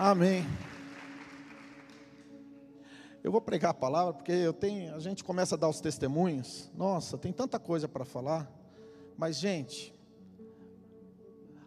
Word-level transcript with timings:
Amém. 0.00 0.46
Eu 3.20 3.32
vou 3.32 3.40
pregar 3.40 3.72
a 3.72 3.74
palavra 3.74 4.12
porque 4.12 4.30
eu 4.30 4.52
tenho, 4.52 4.94
a 4.94 5.00
gente 5.00 5.24
começa 5.24 5.56
a 5.56 5.58
dar 5.58 5.68
os 5.68 5.80
testemunhos. 5.80 6.70
Nossa, 6.72 7.18
tem 7.18 7.32
tanta 7.32 7.58
coisa 7.58 7.88
para 7.88 8.04
falar. 8.04 8.48
Mas 9.16 9.40
gente, 9.40 9.92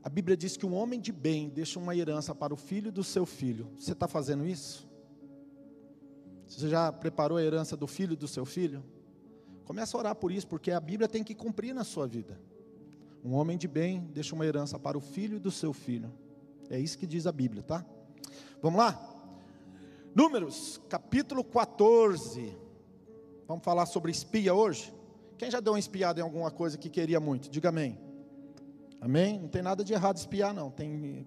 a 0.01 0.07
Bíblia 0.07 0.37
diz 0.37 0.55
que 0.55 0.65
um 0.65 0.73
homem 0.73 0.97
de 0.97 1.11
bem 1.11 1.49
deixa 1.49 1.77
uma 1.77 1.93
herança 1.93 2.33
para 2.33 2.53
o 2.53 2.55
filho 2.55 2.89
do 2.89 3.03
seu 3.03 3.25
filho. 3.25 3.69
Você 3.75 3.91
está 3.91 4.07
fazendo 4.07 4.45
isso? 4.45 4.89
Você 6.47 6.69
já 6.69 6.89
preparou 6.89 7.37
a 7.37 7.43
herança 7.43 7.75
do 7.75 7.85
filho 7.85 8.15
do 8.15 8.29
seu 8.29 8.45
filho? 8.45 8.81
Comece 9.65 9.93
a 9.93 9.99
orar 9.99 10.15
por 10.15 10.31
isso, 10.31 10.47
porque 10.47 10.71
a 10.71 10.79
Bíblia 10.79 11.09
tem 11.09 11.21
que 11.21 11.35
cumprir 11.35 11.75
na 11.75 11.83
sua 11.83 12.07
vida. 12.07 12.39
Um 13.25 13.33
homem 13.33 13.57
de 13.57 13.67
bem 13.67 14.09
deixa 14.13 14.33
uma 14.33 14.45
herança 14.45 14.79
para 14.79 14.97
o 14.97 15.01
filho 15.01 15.37
do 15.37 15.51
seu 15.51 15.73
filho. 15.73 16.09
É 16.69 16.79
isso 16.79 16.97
que 16.97 17.05
diz 17.05 17.27
a 17.27 17.31
Bíblia, 17.33 17.61
tá? 17.61 17.85
Vamos 18.61 18.77
lá? 18.77 18.95
Números, 20.13 20.79
capítulo 20.87 21.43
14. 21.43 22.55
Vamos 23.47 23.63
falar 23.63 23.87
sobre 23.87 24.11
espia 24.11 24.53
hoje? 24.53 24.93
Quem 25.35 25.49
já 25.49 25.59
deu 25.59 25.73
uma 25.73 25.79
espiada 25.79 26.19
em 26.19 26.23
alguma 26.23 26.51
coisa 26.51 26.77
que 26.77 26.87
queria 26.87 27.19
muito? 27.19 27.49
Diga 27.49 27.69
amém. 27.69 27.97
Amém? 28.99 29.39
Não 29.39 29.47
tem 29.47 29.63
nada 29.63 29.83
de 29.83 29.93
errado 29.93 30.17
espiar, 30.17 30.53
não. 30.53 30.69
Tem, 30.69 31.25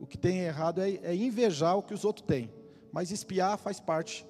o 0.00 0.06
que 0.06 0.16
tem 0.16 0.38
errado 0.38 0.80
é, 0.80 0.92
é 1.02 1.14
invejar 1.14 1.76
o 1.76 1.82
que 1.82 1.92
os 1.92 2.06
outros 2.06 2.26
têm. 2.26 2.50
Mas 2.90 3.10
espiar 3.10 3.58
faz 3.58 3.78
parte 3.78 4.26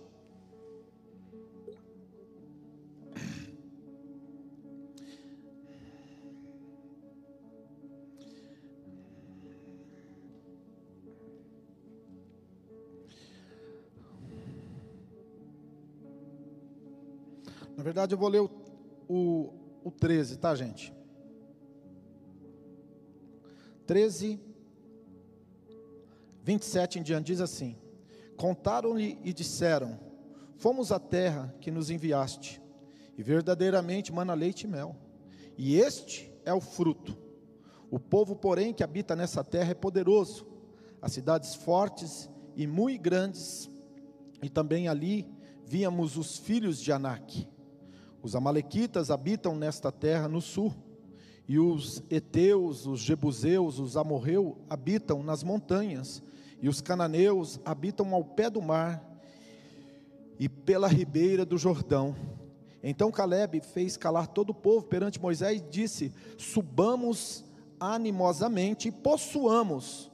Na 17.76 17.82
verdade, 17.82 18.14
eu 18.14 18.18
vou 18.18 18.28
ler 18.28 18.40
o, 18.40 18.50
o, 19.06 19.52
o 19.84 19.90
13, 19.90 20.38
tá, 20.38 20.54
gente? 20.54 20.94
13, 23.86 24.40
27 26.42 26.98
em 26.98 27.02
diante, 27.02 27.26
diz 27.26 27.40
assim: 27.40 27.76
Contaram-lhe 28.36 29.18
e 29.22 29.32
disseram: 29.32 30.00
Fomos 30.56 30.90
à 30.90 30.98
terra 30.98 31.54
que 31.60 31.70
nos 31.70 31.90
enviaste, 31.90 32.62
e 33.18 33.22
verdadeiramente 33.22 34.10
mana 34.10 34.32
leite 34.32 34.62
e 34.62 34.68
mel, 34.68 34.96
e 35.58 35.76
este 35.76 36.32
é 36.46 36.54
o 36.54 36.60
fruto. 36.60 37.16
O 37.90 38.00
povo, 38.00 38.34
porém, 38.34 38.72
que 38.72 38.82
habita 38.82 39.14
nessa 39.14 39.44
terra 39.44 39.72
é 39.72 39.74
poderoso, 39.74 40.46
as 41.00 41.12
cidades 41.12 41.54
fortes 41.54 42.28
e 42.56 42.66
muito 42.66 43.02
grandes, 43.02 43.70
e 44.42 44.48
também 44.48 44.88
ali 44.88 45.28
víamos 45.66 46.16
os 46.16 46.38
filhos 46.38 46.80
de 46.80 46.90
Anak. 46.90 47.46
Os 48.26 48.34
amalequitas 48.34 49.08
habitam 49.08 49.54
nesta 49.54 49.92
terra 49.92 50.26
no 50.26 50.40
sul, 50.40 50.74
e 51.46 51.60
os 51.60 52.02
heteus, 52.10 52.84
os 52.84 52.98
jebuseus, 52.98 53.78
os 53.78 53.96
amorreus 53.96 54.54
habitam 54.68 55.22
nas 55.22 55.44
montanhas, 55.44 56.20
e 56.60 56.68
os 56.68 56.80
cananeus 56.80 57.60
habitam 57.64 58.12
ao 58.12 58.24
pé 58.24 58.50
do 58.50 58.60
mar 58.60 59.00
e 60.40 60.48
pela 60.48 60.88
ribeira 60.88 61.46
do 61.46 61.56
Jordão. 61.56 62.16
Então 62.82 63.12
Caleb 63.12 63.60
fez 63.60 63.96
calar 63.96 64.26
todo 64.26 64.50
o 64.50 64.54
povo 64.54 64.86
perante 64.86 65.20
Moisés 65.22 65.60
e 65.60 65.70
disse: 65.70 66.12
Subamos 66.36 67.44
animosamente 67.78 68.88
e 68.88 68.90
possuamos 68.90 70.10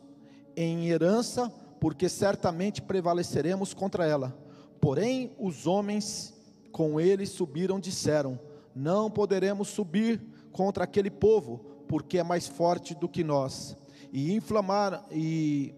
em 0.55 0.91
herança, 0.91 1.51
porque 1.81 2.11
certamente 2.11 2.83
prevaleceremos 2.83 3.73
contra 3.73 4.05
ela. 4.05 4.37
Porém, 4.83 5.35
os 5.39 5.67
homens 5.67 6.42
com 6.73 7.01
ele 7.01 7.27
subiram, 7.27 7.79
disseram: 7.79 8.41
Não 8.75 9.11
poderemos 9.11 9.69
subir 9.69 10.21
contra 10.51 10.85
aquele 10.85 11.11
povo, 11.11 11.59
porque 11.87 12.19
é 12.19 12.23
mais 12.23 12.49
forte 12.49 12.95
do 12.95 13.09
que 13.09 13.23
nós. 13.23 13.77
E 14.13 14.33
inflamaram 14.33 15.05
e 15.11 15.75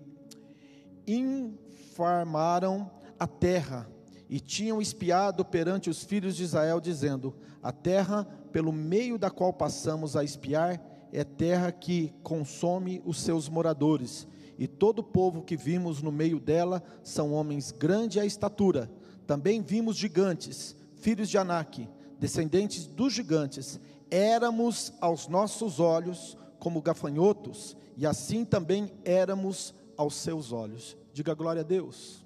informaram 1.07 2.91
a 3.19 3.27
terra 3.27 3.89
e 4.29 4.41
tinham 4.41 4.81
espiado 4.81 5.45
perante 5.45 5.91
os 5.91 6.03
filhos 6.03 6.35
de 6.37 6.45
Israel, 6.45 6.81
dizendo: 6.81 7.35
A 7.63 7.73
terra 7.73 8.25
pelo 8.53 8.73
meio 8.73 9.19
da 9.19 9.31
qual 9.31 9.53
passamos 9.53 10.17
a 10.17 10.25
espiar 10.25 10.81
é 11.13 11.23
terra 11.23 11.71
que 11.71 12.13
consome 12.23 13.01
os 13.05 13.21
seus 13.21 13.49
moradores, 13.49 14.27
e 14.59 14.67
todo 14.67 15.01
o 15.01 15.05
povo 15.05 15.43
que 15.43 15.57
vimos 15.57 16.03
no 16.03 16.11
meio 16.11 16.41
dela 16.41 16.83
são 17.03 17.33
homens 17.33 17.71
grandes 17.71 18.21
à 18.21 18.27
estatura. 18.27 18.91
Também 19.27 19.63
vimos 19.63 19.97
gigantes, 19.97 20.77
filhos 21.05 21.29
de 21.29 21.37
Anak, 21.37 21.87
descendentes 22.19 22.87
dos 22.87 23.13
gigantes, 23.13 23.79
éramos 24.11 24.91
aos 25.03 25.29
nossos 25.29 25.79
olhos 25.79 26.35
como 26.59 26.81
gafanhotos, 26.81 27.77
e 27.95 28.07
assim 28.07 28.43
também 28.43 28.91
éramos 29.05 29.75
aos 29.99 30.15
seus 30.15 30.51
olhos. 30.51 30.97
Diga 31.13 31.35
glória 31.35 31.61
a 31.61 31.65
Deus. 31.65 32.25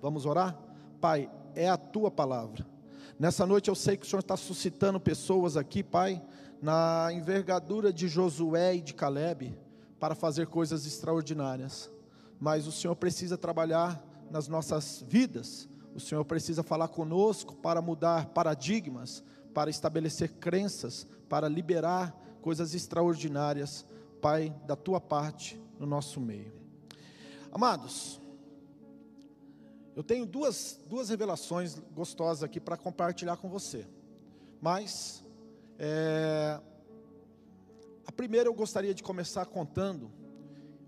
Vamos 0.00 0.26
orar? 0.26 0.56
Pai, 1.00 1.28
é 1.56 1.68
a 1.68 1.76
tua 1.76 2.08
palavra. 2.08 2.64
Nessa 3.18 3.44
noite 3.44 3.68
eu 3.68 3.74
sei 3.74 3.96
que 3.96 4.06
o 4.06 4.08
Senhor 4.08 4.20
está 4.20 4.36
suscitando 4.36 5.00
pessoas 5.00 5.56
aqui, 5.56 5.82
Pai, 5.82 6.22
na 6.62 7.08
envergadura 7.12 7.92
de 7.92 8.06
Josué 8.06 8.76
e 8.76 8.80
de 8.80 8.94
Caleb, 8.94 9.58
para 9.98 10.14
fazer 10.14 10.46
coisas 10.46 10.86
extraordinárias. 10.86 11.90
Mas 12.38 12.68
o 12.68 12.72
Senhor 12.72 12.94
precisa 12.94 13.36
trabalhar 13.36 14.00
nas 14.30 14.46
nossas 14.46 15.04
vidas, 15.08 15.68
o 15.94 16.00
Senhor 16.00 16.24
precisa 16.24 16.62
falar 16.62 16.88
conosco 16.88 17.54
para 17.56 17.82
mudar 17.82 18.26
paradigmas, 18.26 19.24
para 19.52 19.70
estabelecer 19.70 20.30
crenças, 20.34 21.06
para 21.28 21.48
liberar 21.48 22.16
coisas 22.40 22.74
extraordinárias, 22.74 23.84
Pai, 24.20 24.54
da 24.66 24.76
tua 24.76 25.00
parte 25.00 25.58
no 25.78 25.86
nosso 25.86 26.20
meio. 26.20 26.52
Amados, 27.50 28.20
eu 29.96 30.02
tenho 30.02 30.24
duas, 30.24 30.78
duas 30.86 31.08
revelações 31.08 31.80
gostosas 31.94 32.42
aqui 32.42 32.60
para 32.60 32.76
compartilhar 32.76 33.36
com 33.38 33.48
você. 33.48 33.86
Mas, 34.60 35.24
é, 35.78 36.60
a 38.06 38.12
primeira 38.12 38.48
eu 38.48 38.54
gostaria 38.54 38.94
de 38.94 39.02
começar 39.02 39.46
contando 39.46 40.10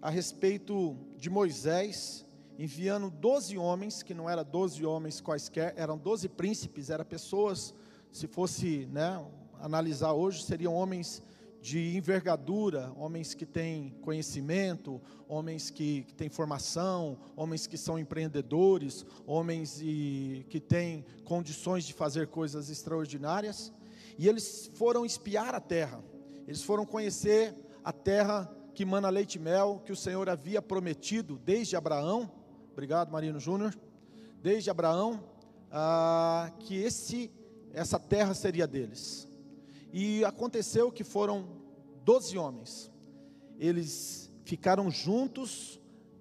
a 0.00 0.10
respeito 0.10 0.96
de 1.16 1.30
Moisés 1.30 2.24
enviando 2.62 3.10
doze 3.10 3.58
homens, 3.58 4.04
que 4.04 4.14
não 4.14 4.30
eram 4.30 4.44
doze 4.44 4.86
homens 4.86 5.20
quaisquer, 5.20 5.74
eram 5.76 5.98
doze 5.98 6.28
príncipes, 6.28 6.90
eram 6.90 7.04
pessoas, 7.04 7.74
se 8.12 8.28
fosse 8.28 8.86
né, 8.86 9.20
analisar 9.58 10.12
hoje, 10.12 10.44
seriam 10.44 10.72
homens 10.72 11.20
de 11.60 11.96
envergadura, 11.96 12.92
homens 12.96 13.34
que 13.34 13.44
têm 13.44 13.90
conhecimento, 14.00 15.02
homens 15.26 15.70
que, 15.70 16.04
que 16.04 16.14
têm 16.14 16.28
formação, 16.28 17.18
homens 17.34 17.66
que 17.66 17.76
são 17.76 17.98
empreendedores, 17.98 19.04
homens 19.26 19.80
e, 19.82 20.46
que 20.48 20.60
têm 20.60 21.04
condições 21.24 21.82
de 21.82 21.92
fazer 21.92 22.28
coisas 22.28 22.70
extraordinárias, 22.70 23.72
e 24.16 24.28
eles 24.28 24.70
foram 24.74 25.04
espiar 25.04 25.52
a 25.52 25.60
terra, 25.60 26.00
eles 26.46 26.62
foram 26.62 26.86
conhecer 26.86 27.56
a 27.82 27.92
terra 27.92 28.48
que 28.72 28.84
mana 28.84 29.08
leite 29.08 29.34
e 29.34 29.40
mel, 29.40 29.82
que 29.84 29.90
o 29.90 29.96
Senhor 29.96 30.28
havia 30.28 30.62
prometido 30.62 31.40
desde 31.44 31.74
Abraão, 31.74 32.30
Obrigado, 32.72 33.12
Marino 33.12 33.38
Júnior. 33.38 33.78
Desde 34.42 34.70
Abraão, 34.70 35.22
ah, 35.70 36.50
que 36.60 36.74
esse, 36.74 37.30
essa 37.70 38.00
terra 38.00 38.32
seria 38.32 38.66
deles. 38.66 39.28
E 39.92 40.24
aconteceu 40.24 40.90
que 40.90 41.04
foram 41.04 41.46
doze 42.02 42.38
homens. 42.38 42.90
Eles 43.58 44.30
ficaram 44.44 44.90
juntos, 44.90 45.78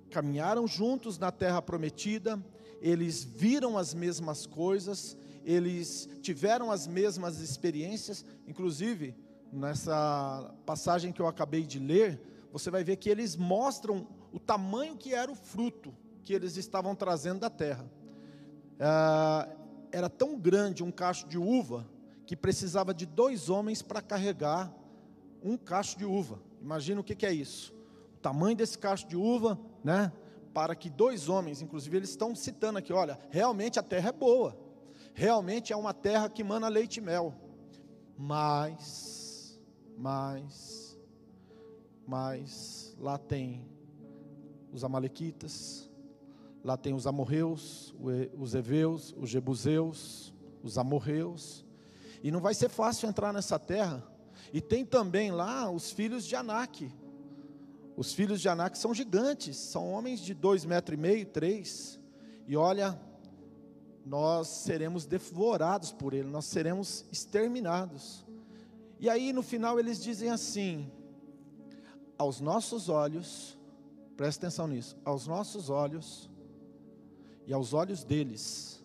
caminharam 0.09 0.67
juntos 0.67 1.17
na 1.17 1.31
terra 1.31 1.61
prometida, 1.61 2.37
eles 2.81 3.23
viram 3.23 3.77
as 3.77 3.93
mesmas 3.93 4.45
coisas, 4.45 5.15
eles 5.45 6.09
tiveram 6.21 6.69
as 6.69 6.85
mesmas 6.85 7.39
experiências, 7.39 8.25
inclusive 8.45 9.15
nessa 9.53 10.53
passagem 10.65 11.13
que 11.13 11.21
eu 11.21 11.27
acabei 11.27 11.63
de 11.63 11.79
ler, 11.79 12.21
você 12.51 12.69
vai 12.69 12.83
ver 12.83 12.97
que 12.97 13.09
eles 13.09 13.37
mostram 13.37 14.05
o 14.33 14.39
tamanho 14.39 14.97
que 14.97 15.13
era 15.13 15.31
o 15.31 15.35
fruto 15.35 15.95
que 16.23 16.33
eles 16.33 16.57
estavam 16.57 16.95
trazendo 16.95 17.39
da 17.39 17.49
terra. 17.49 17.89
Ah, 18.79 19.47
era 19.91 20.09
tão 20.09 20.39
grande 20.39 20.83
um 20.83 20.91
cacho 20.91 21.27
de 21.27 21.37
uva 21.37 21.87
que 22.25 22.35
precisava 22.35 22.93
de 22.93 23.05
dois 23.05 23.49
homens 23.49 23.81
para 23.81 24.01
carregar 24.01 24.73
um 25.43 25.57
cacho 25.57 25.97
de 25.97 26.05
uva. 26.05 26.39
Imagina 26.61 27.01
o 27.01 27.03
que, 27.03 27.15
que 27.15 27.25
é 27.25 27.33
isso? 27.33 27.73
O 28.15 28.19
tamanho 28.21 28.55
desse 28.55 28.77
cacho 28.77 29.07
de 29.07 29.17
uva, 29.17 29.59
né? 29.83 30.11
Para 30.53 30.75
que 30.75 30.89
dois 30.89 31.27
homens, 31.27 31.61
inclusive 31.61 31.97
eles 31.97 32.09
estão 32.09 32.35
citando 32.35 32.77
aqui, 32.77 32.93
olha, 32.93 33.19
realmente 33.29 33.79
a 33.79 33.83
terra 33.83 34.09
é 34.09 34.11
boa, 34.11 34.57
realmente 35.13 35.73
é 35.73 35.75
uma 35.75 35.93
terra 35.93 36.29
que 36.29 36.43
mana 36.43 36.67
leite 36.67 36.97
e 36.97 37.01
mel, 37.01 37.33
mas, 38.17 39.59
mas, 39.97 40.99
mas 42.05 42.95
lá 42.99 43.17
tem 43.17 43.65
os 44.71 44.83
amalequitas, 44.83 45.90
Lá 46.63 46.77
tem 46.77 46.93
os 46.93 47.07
amorreus, 47.07 47.93
os 48.37 48.53
heveus, 48.53 49.15
os 49.17 49.29
jebuseus, 49.29 50.33
os 50.61 50.77
amorreus. 50.77 51.65
E 52.21 52.31
não 52.31 52.39
vai 52.39 52.53
ser 52.53 52.69
fácil 52.69 53.09
entrar 53.09 53.33
nessa 53.33 53.57
terra. 53.57 54.03
E 54.53 54.61
tem 54.61 54.85
também 54.85 55.31
lá 55.31 55.69
os 55.71 55.91
filhos 55.91 56.25
de 56.25 56.35
Anak. 56.35 56.91
Os 57.97 58.13
filhos 58.13 58.39
de 58.39 58.47
Anak 58.47 58.77
são 58.77 58.93
gigantes, 58.93 59.57
são 59.57 59.91
homens 59.91 60.19
de 60.19 60.33
dois 60.33 60.63
metros 60.63 60.97
e 60.97 61.01
meio, 61.01 61.25
três. 61.25 61.99
E 62.47 62.55
olha, 62.55 62.99
nós 64.05 64.47
seremos 64.47 65.05
devorados 65.05 65.91
por 65.91 66.13
ele, 66.13 66.29
nós 66.29 66.45
seremos 66.45 67.05
exterminados. 67.11 68.25
E 68.99 69.09
aí 69.09 69.33
no 69.33 69.41
final 69.41 69.79
eles 69.79 70.01
dizem 70.01 70.29
assim: 70.29 70.91
aos 72.17 72.39
nossos 72.39 72.87
olhos, 72.87 73.57
presta 74.15 74.45
atenção 74.45 74.67
nisso, 74.67 74.95
aos 75.03 75.25
nossos 75.25 75.69
olhos 75.69 76.30
e 77.45 77.53
aos 77.53 77.73
olhos 77.73 78.03
deles, 78.03 78.83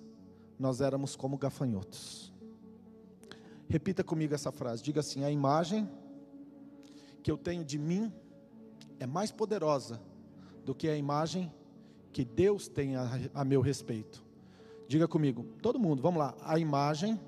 nós 0.58 0.80
éramos 0.80 1.14
como 1.14 1.36
gafanhotos. 1.36 2.32
Repita 3.68 4.02
comigo 4.04 4.34
essa 4.34 4.52
frase, 4.52 4.82
diga 4.82 5.00
assim: 5.00 5.24
a 5.24 5.30
imagem 5.30 5.88
que 7.22 7.30
eu 7.30 7.36
tenho 7.36 7.64
de 7.64 7.78
mim 7.78 8.12
é 8.98 9.06
mais 9.06 9.30
poderosa 9.30 10.00
do 10.64 10.74
que 10.74 10.88
a 10.88 10.96
imagem 10.96 11.52
que 12.12 12.24
Deus 12.24 12.68
tem 12.68 12.96
a, 12.96 13.08
a 13.34 13.44
meu 13.44 13.60
respeito. 13.60 14.24
Diga 14.88 15.08
comigo, 15.08 15.44
todo 15.60 15.78
mundo, 15.78 16.00
vamos 16.00 16.20
lá. 16.20 16.34
A 16.42 16.58
imagem 16.58 17.20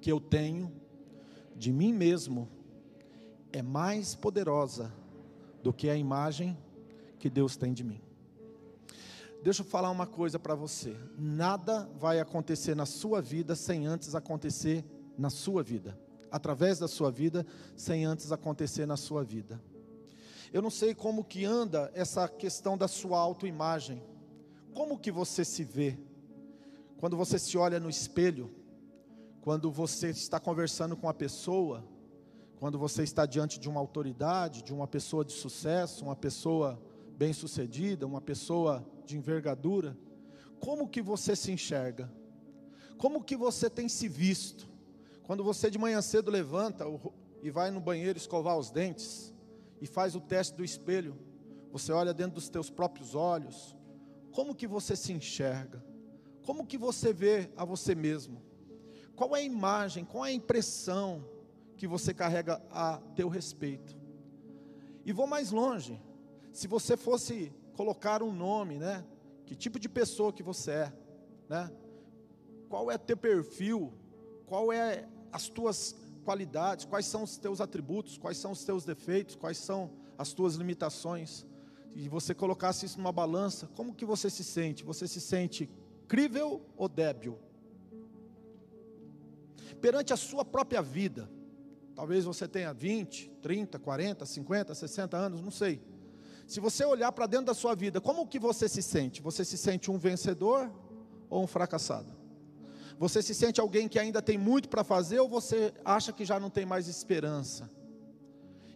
que 0.00 0.10
eu 0.10 0.20
tenho 0.20 0.72
de 1.54 1.72
mim 1.72 1.92
mesmo 1.92 2.48
é 3.52 3.62
mais 3.62 4.14
poderosa 4.14 4.92
do 5.62 5.72
que 5.72 5.90
a 5.90 5.96
imagem 5.96 6.56
que 7.18 7.28
Deus 7.28 7.56
tem 7.56 7.72
de 7.72 7.84
mim. 7.84 8.00
Deixa 9.48 9.62
eu 9.62 9.66
falar 9.66 9.90
uma 9.90 10.06
coisa 10.06 10.38
para 10.38 10.54
você: 10.54 10.94
nada 11.16 11.88
vai 11.96 12.20
acontecer 12.20 12.76
na 12.76 12.84
sua 12.84 13.22
vida 13.22 13.56
sem 13.56 13.86
antes 13.86 14.14
acontecer 14.14 14.84
na 15.16 15.30
sua 15.30 15.62
vida, 15.62 15.98
através 16.30 16.78
da 16.78 16.86
sua 16.86 17.10
vida, 17.10 17.46
sem 17.74 18.04
antes 18.04 18.30
acontecer 18.30 18.84
na 18.84 18.98
sua 18.98 19.24
vida. 19.24 19.58
Eu 20.52 20.60
não 20.60 20.68
sei 20.68 20.94
como 20.94 21.24
que 21.24 21.46
anda 21.46 21.90
essa 21.94 22.28
questão 22.28 22.76
da 22.76 22.86
sua 22.86 23.18
autoimagem. 23.18 24.02
Como 24.74 24.98
que 24.98 25.10
você 25.10 25.46
se 25.46 25.64
vê? 25.64 25.98
Quando 26.98 27.16
você 27.16 27.38
se 27.38 27.56
olha 27.56 27.80
no 27.80 27.88
espelho, 27.88 28.54
quando 29.40 29.70
você 29.70 30.10
está 30.10 30.38
conversando 30.38 30.94
com 30.94 31.08
a 31.08 31.14
pessoa, 31.14 31.82
quando 32.58 32.78
você 32.78 33.02
está 33.02 33.24
diante 33.24 33.58
de 33.58 33.66
uma 33.66 33.80
autoridade, 33.80 34.62
de 34.62 34.74
uma 34.74 34.86
pessoa 34.86 35.24
de 35.24 35.32
sucesso, 35.32 36.04
uma 36.04 36.16
pessoa 36.16 36.78
bem-sucedida, 37.16 38.06
uma 38.06 38.20
pessoa 38.20 38.86
de 39.08 39.16
envergadura, 39.16 39.96
como 40.60 40.86
que 40.86 41.00
você 41.00 41.34
se 41.34 41.50
enxerga? 41.50 42.12
Como 42.98 43.24
que 43.24 43.36
você 43.36 43.70
tem 43.70 43.88
se 43.88 44.06
visto? 44.06 44.68
Quando 45.22 45.42
você 45.42 45.70
de 45.70 45.78
manhã 45.78 46.02
cedo 46.02 46.30
levanta 46.30 46.84
e 47.42 47.50
vai 47.50 47.70
no 47.70 47.80
banheiro 47.80 48.18
escovar 48.18 48.58
os 48.58 48.70
dentes 48.70 49.34
e 49.80 49.86
faz 49.86 50.14
o 50.14 50.20
teste 50.20 50.56
do 50.56 50.64
espelho, 50.64 51.16
você 51.72 51.90
olha 51.90 52.12
dentro 52.12 52.34
dos 52.34 52.48
teus 52.48 52.68
próprios 52.68 53.14
olhos, 53.14 53.74
como 54.30 54.54
que 54.54 54.66
você 54.66 54.94
se 54.94 55.12
enxerga? 55.12 55.82
Como 56.44 56.66
que 56.66 56.76
você 56.76 57.12
vê 57.12 57.50
a 57.56 57.64
você 57.64 57.94
mesmo? 57.94 58.42
Qual 59.16 59.34
é 59.34 59.40
a 59.40 59.42
imagem, 59.42 60.04
qual 60.04 60.24
é 60.26 60.30
a 60.30 60.32
impressão 60.32 61.24
que 61.76 61.86
você 61.86 62.12
carrega 62.12 62.60
a 62.70 62.98
teu 63.14 63.28
respeito? 63.28 63.96
E 65.04 65.12
vou 65.12 65.26
mais 65.26 65.50
longe. 65.50 66.00
Se 66.52 66.66
você 66.66 66.96
fosse 66.96 67.52
colocar 67.78 68.24
um 68.24 68.32
nome, 68.32 68.76
né? 68.76 69.04
Que 69.46 69.54
tipo 69.54 69.78
de 69.78 69.88
pessoa 69.88 70.32
que 70.32 70.42
você 70.42 70.72
é, 70.72 70.92
né? 71.48 71.70
Qual 72.68 72.90
é 72.90 72.98
teu 72.98 73.16
perfil? 73.16 73.92
Qual 74.46 74.72
é 74.72 75.08
as 75.30 75.48
tuas 75.48 75.94
qualidades? 76.24 76.84
Quais 76.86 77.06
são 77.06 77.22
os 77.22 77.38
teus 77.38 77.60
atributos? 77.60 78.18
Quais 78.18 78.36
são 78.36 78.50
os 78.50 78.64
teus 78.64 78.84
defeitos? 78.84 79.36
Quais 79.36 79.58
são 79.58 79.92
as 80.18 80.32
tuas 80.32 80.56
limitações? 80.56 81.46
E 81.94 82.08
você 82.08 82.34
colocasse 82.34 82.84
isso 82.84 82.98
numa 82.98 83.12
balança, 83.12 83.68
como 83.76 83.94
que 83.94 84.04
você 84.04 84.28
se 84.28 84.42
sente? 84.42 84.82
Você 84.82 85.06
se 85.06 85.20
sente 85.20 85.70
crível 86.08 86.60
ou 86.76 86.88
débil? 86.88 87.38
Perante 89.80 90.12
a 90.12 90.16
sua 90.16 90.44
própria 90.44 90.82
vida, 90.82 91.30
talvez 91.94 92.24
você 92.24 92.48
tenha 92.48 92.74
20, 92.74 93.30
30, 93.40 93.78
40, 93.78 94.26
50, 94.26 94.74
60 94.74 95.16
anos, 95.16 95.40
não 95.40 95.52
sei. 95.52 95.80
Se 96.48 96.60
você 96.60 96.82
olhar 96.82 97.12
para 97.12 97.26
dentro 97.26 97.44
da 97.44 97.54
sua 97.54 97.74
vida, 97.74 98.00
como 98.00 98.26
que 98.26 98.38
você 98.38 98.70
se 98.70 98.82
sente? 98.82 99.20
Você 99.20 99.44
se 99.44 99.58
sente 99.58 99.90
um 99.90 99.98
vencedor 99.98 100.72
ou 101.28 101.44
um 101.44 101.46
fracassado? 101.46 102.10
Você 102.98 103.20
se 103.20 103.34
sente 103.34 103.60
alguém 103.60 103.86
que 103.86 103.98
ainda 103.98 104.22
tem 104.22 104.38
muito 104.38 104.66
para 104.66 104.82
fazer 104.82 105.20
ou 105.20 105.28
você 105.28 105.74
acha 105.84 106.10
que 106.10 106.24
já 106.24 106.40
não 106.40 106.48
tem 106.48 106.64
mais 106.64 106.88
esperança? 106.88 107.70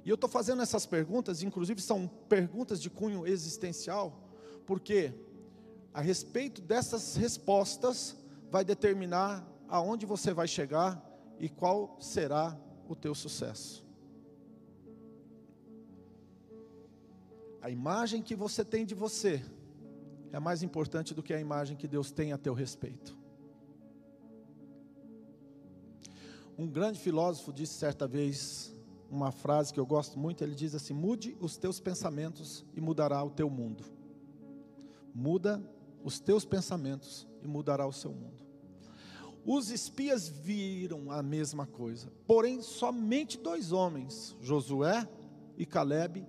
E 0.04 0.10
eu 0.10 0.16
estou 0.16 0.28
fazendo 0.28 0.60
essas 0.60 0.84
perguntas, 0.84 1.42
inclusive 1.42 1.80
são 1.80 2.06
perguntas 2.28 2.78
de 2.78 2.90
cunho 2.90 3.26
existencial, 3.26 4.22
porque 4.66 5.14
a 5.94 6.02
respeito 6.02 6.60
dessas 6.60 7.16
respostas 7.16 8.14
vai 8.50 8.66
determinar 8.66 9.48
aonde 9.66 10.04
você 10.04 10.34
vai 10.34 10.46
chegar 10.46 11.02
e 11.38 11.48
qual 11.48 11.96
será 12.00 12.54
o 12.86 12.94
teu 12.94 13.14
sucesso. 13.14 13.81
A 17.62 17.70
imagem 17.70 18.20
que 18.20 18.34
você 18.34 18.64
tem 18.64 18.84
de 18.84 18.92
você 18.92 19.40
é 20.32 20.40
mais 20.40 20.64
importante 20.64 21.14
do 21.14 21.22
que 21.22 21.32
a 21.32 21.40
imagem 21.40 21.76
que 21.76 21.86
Deus 21.86 22.10
tem 22.10 22.32
a 22.32 22.36
teu 22.36 22.54
respeito. 22.54 23.16
Um 26.58 26.66
grande 26.66 26.98
filósofo 26.98 27.52
disse 27.52 27.74
certa 27.74 28.08
vez 28.08 28.74
uma 29.08 29.30
frase 29.30 29.72
que 29.72 29.78
eu 29.78 29.86
gosto 29.86 30.18
muito, 30.18 30.42
ele 30.42 30.56
diz 30.56 30.74
assim: 30.74 30.92
"Mude 30.92 31.36
os 31.38 31.56
teus 31.56 31.78
pensamentos 31.78 32.64
e 32.74 32.80
mudará 32.80 33.22
o 33.22 33.30
teu 33.30 33.48
mundo". 33.48 33.84
Muda 35.14 35.62
os 36.02 36.18
teus 36.18 36.44
pensamentos 36.44 37.28
e 37.42 37.46
mudará 37.46 37.86
o 37.86 37.92
seu 37.92 38.10
mundo. 38.10 38.42
Os 39.44 39.70
espias 39.70 40.28
viram 40.28 41.12
a 41.12 41.22
mesma 41.22 41.64
coisa, 41.64 42.10
porém 42.26 42.60
somente 42.60 43.38
dois 43.38 43.70
homens, 43.70 44.36
Josué 44.40 45.08
e 45.56 45.64
Caleb, 45.64 46.26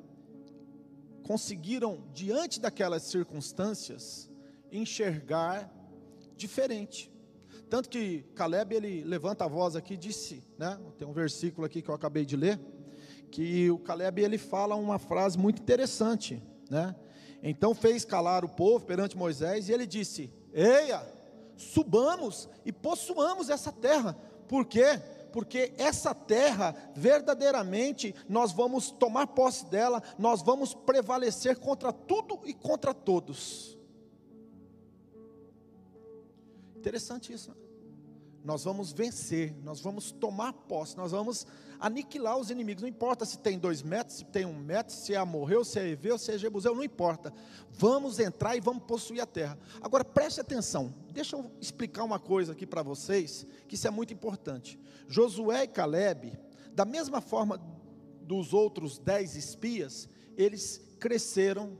conseguiram, 1.23 2.03
diante 2.13 2.59
daquelas 2.59 3.03
circunstâncias, 3.03 4.29
enxergar 4.71 5.71
diferente. 6.35 7.11
Tanto 7.69 7.89
que 7.89 8.23
Caleb 8.35 8.75
ele 8.75 9.03
levanta 9.03 9.45
a 9.45 9.47
voz 9.47 9.75
aqui 9.75 9.95
e 9.95 9.97
disse, 9.97 10.43
né? 10.57 10.79
Tem 10.97 11.07
um 11.07 11.13
versículo 11.13 11.65
aqui 11.65 11.81
que 11.81 11.89
eu 11.89 11.95
acabei 11.95 12.25
de 12.25 12.35
ler, 12.35 12.59
que 13.31 13.71
o 13.71 13.79
Caleb 13.79 14.21
ele 14.21 14.37
fala 14.37 14.75
uma 14.75 14.99
frase 14.99 15.37
muito 15.37 15.61
interessante, 15.61 16.41
né? 16.69 16.95
Então 17.41 17.73
fez 17.73 18.05
calar 18.05 18.45
o 18.45 18.49
povo 18.49 18.85
perante 18.85 19.17
Moisés 19.17 19.69
e 19.69 19.73
ele 19.73 19.87
disse: 19.87 20.31
Eia, 20.53 21.01
subamos 21.57 22.47
e 22.65 22.71
possuamos 22.71 23.49
essa 23.49 23.71
terra. 23.71 24.13
Por 24.47 24.65
quê? 24.65 25.01
Porque 25.33 25.73
essa 25.79 26.13
terra, 26.13 26.75
verdadeiramente, 26.93 28.13
nós 28.29 28.51
vamos 28.51 28.91
tomar 28.91 29.25
posse 29.25 29.65
dela, 29.65 30.01
nós 30.17 30.43
vamos 30.43 30.75
prevalecer 30.75 31.57
contra 31.57 31.91
tudo 31.91 32.39
e 32.45 32.53
contra 32.53 32.93
todos. 32.93 33.75
Interessante 36.75 37.33
isso, 37.33 37.49
né? 37.49 37.62
Nós 38.43 38.63
vamos 38.65 38.91
vencer, 38.91 39.55
nós 39.63 39.79
vamos 39.79 40.11
tomar 40.11 40.51
posse, 40.51 40.97
nós 40.97 41.11
vamos 41.11 41.47
aniquilar 41.79 42.37
os 42.37 42.49
inimigos. 42.49 42.81
Não 42.81 42.89
importa 42.89 43.25
se 43.25 43.39
tem 43.39 43.57
dois 43.57 43.81
metros, 43.81 44.17
se 44.17 44.25
tem 44.25 44.45
um 44.45 44.53
metro, 44.53 44.93
se 44.93 45.13
é 45.13 45.17
Amorreu, 45.17 45.63
se 45.63 45.79
é 45.79 45.87
Eveu, 45.87 46.17
se 46.17 46.31
é 46.31 46.37
Jebuseu, 46.37 46.75
não 46.75 46.83
importa. 46.83 47.33
Vamos 47.71 48.19
entrar 48.19 48.57
e 48.57 48.59
vamos 48.59 48.83
possuir 48.83 49.21
a 49.21 49.25
terra. 49.25 49.57
Agora 49.81 50.03
preste 50.03 50.41
atenção, 50.41 50.93
deixa 51.11 51.37
eu 51.37 51.49
explicar 51.61 52.03
uma 52.03 52.19
coisa 52.19 52.51
aqui 52.51 52.67
para 52.67 52.83
vocês, 52.83 53.47
que 53.67 53.75
isso 53.75 53.87
é 53.87 53.91
muito 53.91 54.13
importante. 54.13 54.77
Josué 55.07 55.63
e 55.63 55.67
Caleb, 55.67 56.37
da 56.73 56.83
mesma 56.83 57.21
forma 57.21 57.57
dos 58.21 58.53
outros 58.53 58.99
dez 58.99 59.35
espias, 59.37 60.09
eles 60.35 60.81
cresceram 60.99 61.77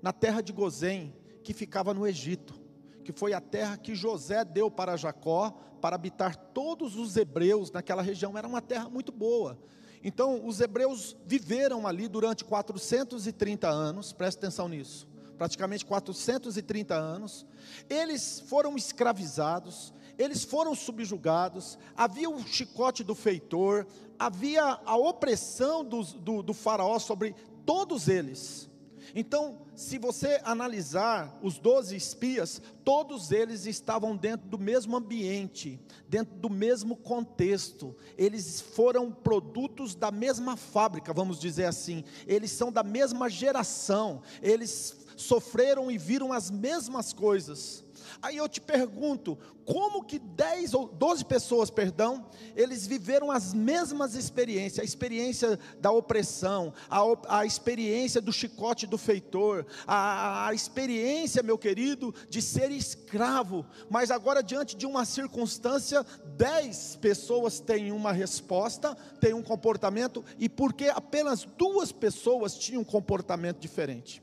na 0.00 0.12
terra 0.12 0.40
de 0.40 0.52
Gozém, 0.52 1.14
que 1.42 1.52
ficava 1.52 1.92
no 1.92 2.06
Egito 2.06 2.65
que 3.06 3.12
foi 3.12 3.32
a 3.32 3.40
terra 3.40 3.76
que 3.76 3.94
José 3.94 4.44
deu 4.44 4.68
para 4.68 4.96
Jacó 4.96 5.52
para 5.80 5.94
habitar 5.94 6.34
todos 6.34 6.96
os 6.96 7.16
hebreus 7.16 7.70
naquela 7.70 8.02
região. 8.02 8.36
Era 8.36 8.48
uma 8.48 8.60
terra 8.60 8.88
muito 8.90 9.12
boa. 9.12 9.56
Então, 10.02 10.44
os 10.44 10.60
hebreus 10.60 11.16
viveram 11.24 11.86
ali 11.86 12.08
durante 12.08 12.44
430 12.44 13.68
anos, 13.68 14.12
presta 14.12 14.40
atenção 14.40 14.68
nisso, 14.68 15.06
praticamente 15.38 15.86
430 15.86 16.96
anos. 16.96 17.46
Eles 17.88 18.40
foram 18.40 18.76
escravizados, 18.76 19.94
eles 20.18 20.42
foram 20.42 20.74
subjugados, 20.74 21.78
havia 21.96 22.28
o 22.28 22.44
chicote 22.44 23.04
do 23.04 23.14
feitor, 23.14 23.86
havia 24.18 24.80
a 24.84 24.96
opressão 24.96 25.84
do, 25.84 26.02
do, 26.02 26.42
do 26.42 26.52
faraó 26.52 26.98
sobre 26.98 27.36
todos 27.64 28.08
eles. 28.08 28.68
Então, 29.14 29.62
se 29.74 29.98
você 29.98 30.40
analisar 30.44 31.38
os 31.42 31.58
doze 31.58 31.96
espias, 31.96 32.60
todos 32.84 33.30
eles 33.30 33.66
estavam 33.66 34.16
dentro 34.16 34.46
do 34.48 34.58
mesmo 34.58 34.96
ambiente, 34.96 35.80
dentro 36.08 36.34
do 36.36 36.50
mesmo 36.50 36.96
contexto, 36.96 37.96
eles 38.16 38.60
foram 38.60 39.10
produtos 39.10 39.94
da 39.94 40.10
mesma 40.10 40.56
fábrica, 40.56 41.12
vamos 41.12 41.38
dizer 41.38 41.64
assim, 41.64 42.04
eles 42.26 42.50
são 42.50 42.72
da 42.72 42.82
mesma 42.82 43.28
geração, 43.28 44.22
eles 44.42 44.96
sofreram 45.16 45.90
e 45.90 45.96
viram 45.96 46.32
as 46.32 46.50
mesmas 46.50 47.12
coisas. 47.12 47.85
Aí 48.22 48.36
eu 48.36 48.48
te 48.48 48.60
pergunto, 48.60 49.38
como 49.64 50.04
que 50.04 50.18
10 50.18 50.74
ou 50.74 50.86
12 50.86 51.24
pessoas, 51.24 51.70
perdão, 51.70 52.26
eles 52.54 52.86
viveram 52.86 53.30
as 53.30 53.52
mesmas 53.52 54.14
experiências, 54.14 54.78
a 54.78 54.84
experiência 54.84 55.58
da 55.80 55.90
opressão, 55.90 56.72
a, 56.88 57.40
a 57.40 57.44
experiência 57.44 58.20
do 58.20 58.32
chicote 58.32 58.86
do 58.86 58.96
feitor, 58.96 59.66
a, 59.86 60.48
a 60.48 60.54
experiência, 60.54 61.42
meu 61.42 61.58
querido, 61.58 62.14
de 62.28 62.40
ser 62.40 62.70
escravo, 62.70 63.66
mas 63.90 64.10
agora 64.10 64.42
diante 64.42 64.76
de 64.76 64.86
uma 64.86 65.04
circunstância, 65.04 66.06
10 66.36 66.96
pessoas 66.96 67.58
têm 67.58 67.90
uma 67.90 68.12
resposta, 68.12 68.94
têm 69.20 69.34
um 69.34 69.42
comportamento, 69.42 70.24
e 70.38 70.48
porque 70.48 70.88
apenas 70.88 71.44
duas 71.44 71.90
pessoas 71.90 72.56
tinham 72.56 72.82
um 72.82 72.84
comportamento 72.84 73.58
diferente. 73.58 74.22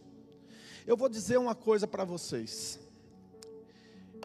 Eu 0.86 0.98
vou 0.98 1.10
dizer 1.10 1.38
uma 1.38 1.56
coisa 1.56 1.88
para 1.88 2.04
vocês. 2.04 2.80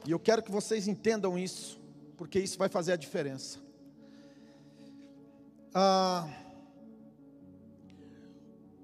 E 0.08 0.10
eu 0.10 0.18
quero 0.18 0.42
que 0.42 0.50
vocês 0.50 0.88
entendam 0.88 1.38
isso, 1.38 1.78
porque 2.16 2.40
isso 2.40 2.56
vai 2.56 2.70
fazer 2.70 2.92
a 2.92 2.96
diferença. 2.96 3.58
Ah, 5.74 6.26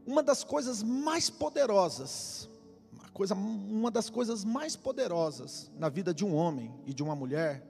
uma 0.04 0.22
das 0.22 0.44
coisas 0.44 0.82
mais 0.82 1.30
poderosas, 1.30 2.46
uma, 2.92 3.08
coisa, 3.08 3.34
uma 3.34 3.90
das 3.90 4.10
coisas 4.10 4.44
mais 4.44 4.76
poderosas 4.76 5.70
na 5.78 5.88
vida 5.88 6.12
de 6.12 6.26
um 6.26 6.34
homem 6.34 6.78
e 6.84 6.92
de 6.92 7.02
uma 7.02 7.16
mulher, 7.16 7.66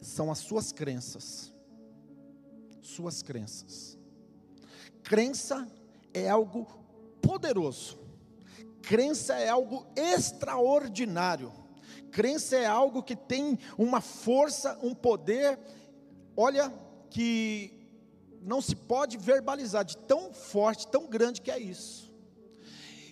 são 0.00 0.32
as 0.32 0.38
suas 0.38 0.72
crenças. 0.72 1.52
Suas 2.80 3.22
crenças. 3.22 3.98
Crença 5.02 5.70
é 6.14 6.30
algo 6.30 6.66
poderoso. 7.20 7.98
Crença 8.80 9.34
é 9.34 9.50
algo 9.50 9.86
extraordinário. 9.94 11.59
Crença 12.10 12.56
é 12.56 12.66
algo 12.66 13.02
que 13.02 13.16
tem 13.16 13.58
uma 13.78 14.00
força, 14.00 14.78
um 14.82 14.94
poder, 14.94 15.58
olha, 16.36 16.72
que 17.08 17.72
não 18.42 18.60
se 18.60 18.74
pode 18.74 19.16
verbalizar, 19.16 19.84
de 19.84 19.96
tão 19.96 20.32
forte, 20.32 20.86
tão 20.88 21.06
grande 21.06 21.40
que 21.40 21.50
é 21.50 21.58
isso. 21.58 22.10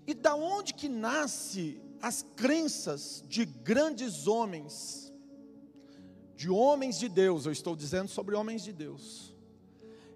E 0.06 0.14
da 0.14 0.34
onde 0.34 0.72
que 0.72 0.88
nasce 0.88 1.80
as 2.00 2.22
crenças 2.34 3.22
de 3.28 3.44
grandes 3.44 4.26
homens, 4.26 5.12
de 6.34 6.48
homens 6.48 6.98
de 6.98 7.08
Deus, 7.08 7.46
eu 7.46 7.52
estou 7.52 7.76
dizendo 7.76 8.08
sobre 8.08 8.34
homens 8.34 8.62
de 8.62 8.72
Deus, 8.72 9.36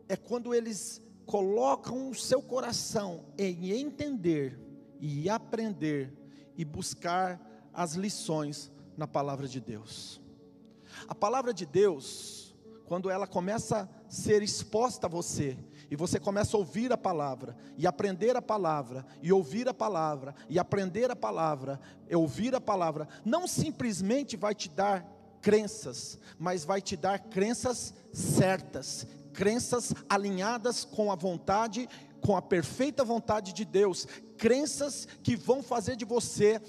é 0.09 0.17
quando 0.17 0.55
eles 0.55 1.03
colocam 1.27 2.11
o 2.11 2.15
seu 2.15 2.41
coração 2.41 3.27
em 3.37 3.71
entender 3.71 4.59
e 4.99 5.29
aprender 5.29 6.13
e 6.57 6.65
buscar 6.65 7.41
as 7.73 7.95
lições 7.95 8.72
na 8.97 9.07
palavra 9.07 9.49
de 9.49 9.61
Deus. 9.61 10.21
A 11.09 11.15
palavra 11.15 11.53
de 11.53 11.67
Deus, 11.67 12.55
quando 12.87 13.11
ela 13.11 13.27
começa 13.27 13.83
a 13.83 14.11
ser 14.11 14.43
exposta 14.43 15.07
a 15.07 15.11
você, 15.11 15.57
e 15.91 15.97
você 15.97 16.19
começa 16.19 16.57
a 16.57 16.61
ouvir 16.61 16.93
a 16.93 16.97
palavra, 16.97 17.57
e 17.77 17.87
aprender 17.87 18.37
a 18.37 18.43
palavra, 18.43 19.05
e 19.23 19.33
ouvir 19.33 19.69
a 19.69 19.75
palavra, 19.75 20.35
e 20.49 20.59
aprender 20.59 21.11
a 21.11 21.17
palavra, 21.17 21.81
e 22.09 22.17
ouvir 22.17 22.55
a 22.55 22.61
palavra, 22.61 23.09
não 23.25 23.47
simplesmente 23.47 24.37
vai 24.37 24.55
te 24.55 24.69
dar 24.69 25.07
crenças, 25.41 26.19
mas 26.39 26.65
vai 26.65 26.81
te 26.81 26.97
dar 26.97 27.19
crenças 27.19 27.93
certas, 28.13 29.07
crenças 29.33 29.93
alinhadas 30.09 30.85
com 30.85 31.11
a 31.11 31.17
vontade, 31.17 31.89
com 32.21 32.37
a 32.37 32.43
perfeita 32.43 33.05
vontade 33.05 33.53
de 33.53 33.65
Deus, 33.65 34.07
crenças 34.39 35.07
que 35.23 35.37
vão 35.37 35.63
fazer 35.63 35.97
de 35.97 36.05
você 36.05 36.61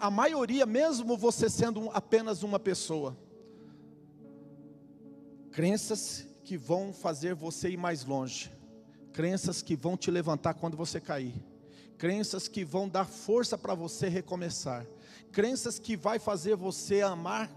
a 0.00 0.10
maioria, 0.10 0.66
mesmo 0.66 1.16
você 1.16 1.48
sendo 1.48 1.88
apenas 1.92 2.42
uma 2.42 2.58
pessoa, 2.58 3.16
crenças 5.52 6.26
que 6.42 6.56
vão 6.56 6.92
fazer 6.92 7.34
você 7.34 7.70
ir 7.70 7.76
mais 7.76 8.04
longe, 8.04 8.50
crenças 9.12 9.62
que 9.62 9.76
vão 9.76 9.96
te 9.96 10.10
levantar 10.10 10.54
quando 10.54 10.76
você 10.76 11.00
cair, 11.00 11.34
crenças 11.96 12.48
que 12.48 12.64
vão 12.64 12.88
dar 12.88 13.04
força 13.04 13.56
para 13.56 13.74
você 13.74 14.08
recomeçar, 14.08 14.84
crenças 15.30 15.78
que 15.78 15.96
vai 15.96 16.18
fazer 16.18 16.56
você 16.56 17.02
amar 17.02 17.50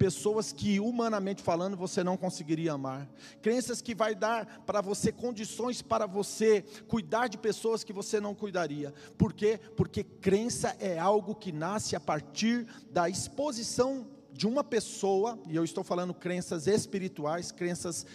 pessoas 0.00 0.50
que 0.50 0.80
humanamente 0.80 1.42
falando 1.42 1.76
você 1.76 2.02
não 2.02 2.16
conseguiria 2.16 2.72
amar, 2.72 3.06
crenças 3.42 3.82
que 3.82 3.94
vai 3.94 4.14
dar 4.14 4.62
para 4.64 4.80
você 4.80 5.12
condições 5.12 5.82
para 5.82 6.06
você 6.06 6.62
cuidar 6.88 7.28
de 7.28 7.36
pessoas 7.36 7.84
que 7.84 7.92
você 7.92 8.18
não 8.18 8.34
cuidaria. 8.34 8.94
Por 9.18 9.34
quê? 9.34 9.60
Porque 9.76 10.02
crença 10.02 10.74
é 10.80 10.98
algo 10.98 11.34
que 11.34 11.52
nasce 11.52 11.94
a 11.94 12.00
partir 12.00 12.66
da 12.90 13.10
exposição 13.10 14.06
de 14.32 14.46
uma 14.46 14.64
pessoa, 14.64 15.38
e 15.46 15.54
eu 15.54 15.64
estou 15.64 15.84
falando 15.84 16.14
crenças 16.14 16.66
espirituais, 16.66 17.52
crenças 17.52 18.06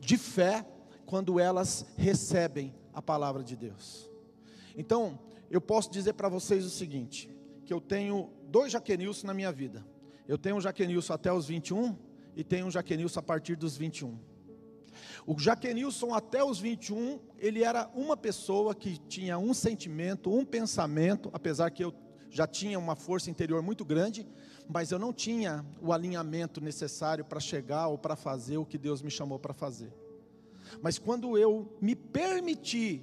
de 0.00 0.18
fé, 0.18 0.66
quando 1.06 1.38
elas 1.38 1.86
recebem 1.96 2.74
a 2.92 3.00
palavra 3.00 3.44
de 3.44 3.54
Deus. 3.54 4.10
Então, 4.76 5.20
eu 5.48 5.60
posso 5.60 5.88
dizer 5.88 6.14
para 6.14 6.28
vocês 6.28 6.64
o 6.64 6.70
seguinte: 6.70 7.30
que 7.64 7.72
eu 7.72 7.80
tenho 7.80 8.28
dois 8.48 8.72
Jaquenilson 8.72 9.28
na 9.28 9.34
minha 9.34 9.52
vida. 9.52 9.86
Eu 10.28 10.36
tenho 10.36 10.56
um 10.56 10.60
Jaquenilson 10.60 11.14
até 11.14 11.32
os 11.32 11.48
21 11.48 11.96
e 12.36 12.44
tenho 12.44 12.66
um 12.66 12.70
Jaquenilson 12.70 13.18
a 13.18 13.22
partir 13.22 13.56
dos 13.56 13.78
21. 13.78 14.18
O 15.26 15.38
Jaquenilson 15.38 16.12
até 16.12 16.44
os 16.44 16.60
21, 16.60 17.18
ele 17.38 17.64
era 17.64 17.90
uma 17.94 18.14
pessoa 18.14 18.74
que 18.74 18.98
tinha 18.98 19.38
um 19.38 19.54
sentimento, 19.54 20.30
um 20.30 20.44
pensamento, 20.44 21.30
apesar 21.32 21.70
que 21.70 21.82
eu 21.82 21.94
já 22.30 22.46
tinha 22.46 22.78
uma 22.78 22.94
força 22.94 23.30
interior 23.30 23.62
muito 23.62 23.86
grande, 23.86 24.28
mas 24.68 24.90
eu 24.90 24.98
não 24.98 25.14
tinha 25.14 25.64
o 25.80 25.94
alinhamento 25.94 26.60
necessário 26.60 27.24
para 27.24 27.40
chegar 27.40 27.88
ou 27.88 27.96
para 27.96 28.14
fazer 28.14 28.58
o 28.58 28.66
que 28.66 28.76
Deus 28.76 29.00
me 29.00 29.10
chamou 29.10 29.38
para 29.38 29.54
fazer. 29.54 29.90
Mas 30.82 30.98
quando 30.98 31.38
eu 31.38 31.74
me 31.80 31.96
permiti 31.96 33.02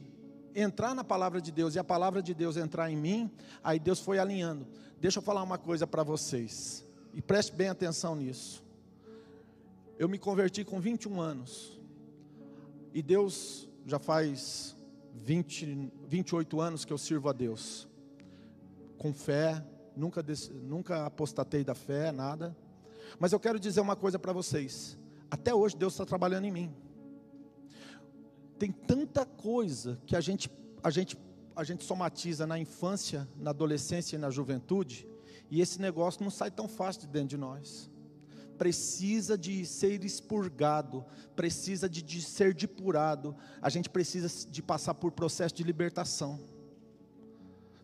entrar 0.54 0.94
na 0.94 1.04
palavra 1.04 1.42
de 1.42 1.52
Deus 1.52 1.74
e 1.74 1.80
a 1.80 1.84
palavra 1.84 2.22
de 2.22 2.36
Deus 2.36 2.56
entrar 2.56 2.92
em 2.92 2.96
mim, 2.96 3.32
aí 3.64 3.80
Deus 3.80 4.00
foi 4.00 4.20
alinhando. 4.20 4.68
Deixa 5.00 5.18
eu 5.18 5.24
falar 5.24 5.42
uma 5.42 5.58
coisa 5.58 5.88
para 5.88 6.04
vocês. 6.04 6.85
E 7.16 7.22
preste 7.22 7.56
bem 7.56 7.70
atenção 7.70 8.14
nisso. 8.14 8.62
Eu 9.98 10.10
me 10.10 10.20
converti 10.20 10.66
com 10.66 10.82
21 10.82 11.22
anos. 11.22 11.80
E 12.94 13.02
Deus 13.02 13.70
já 13.86 13.98
faz 13.98 14.76
20, 15.14 15.94
28 16.10 16.60
anos 16.60 16.84
que 16.84 16.92
eu 16.92 16.98
sirvo 16.98 17.30
a 17.30 17.32
Deus. 17.32 17.88
Com 18.98 19.14
fé, 19.14 19.66
nunca, 19.96 20.22
nunca 20.62 21.06
apostatei 21.06 21.64
da 21.64 21.74
fé, 21.74 22.12
nada. 22.12 22.54
Mas 23.18 23.32
eu 23.32 23.40
quero 23.40 23.62
dizer 23.62 23.80
uma 23.80 23.96
coisa 23.96 24.20
para 24.20 24.34
vocês. 24.34 24.98
Até 25.32 25.56
hoje 25.56 25.78
Deus 25.78 25.94
está 25.94 26.06
trabalhando 26.06 26.44
em 26.44 26.52
mim. 26.52 26.76
Tem 28.60 28.74
tanta 28.74 29.26
coisa 29.26 29.98
que 30.06 30.18
a 30.18 30.22
gente, 30.22 30.52
a 30.84 30.90
gente, 30.90 31.18
a 31.56 31.64
gente 31.64 31.86
somatiza 31.86 32.46
na 32.46 32.60
infância, 32.60 33.26
na 33.38 33.52
adolescência 33.52 34.18
e 34.18 34.20
na 34.20 34.30
juventude 34.30 35.08
e 35.50 35.62
esse 35.62 35.80
negócio 35.80 36.24
não 36.24 36.32
sai 36.32 36.52
tão 36.52 36.68
fácil 36.68 37.02
de 37.02 37.08
dentro 37.08 37.30
de 37.30 37.38
nós. 37.38 37.90
Precisa 38.58 39.38
de 39.38 39.66
ser 39.66 40.04
expurgado, 40.04 41.06
precisa 41.36 41.90
de, 41.90 42.02
de 42.02 42.22
ser 42.22 42.54
depurado. 42.54 43.36
A 43.62 43.70
gente 43.70 43.90
precisa 43.90 44.48
de 44.50 44.62
passar 44.62 44.94
por 44.94 45.12
processo 45.12 45.54
de 45.54 45.64
libertação. 45.64 46.40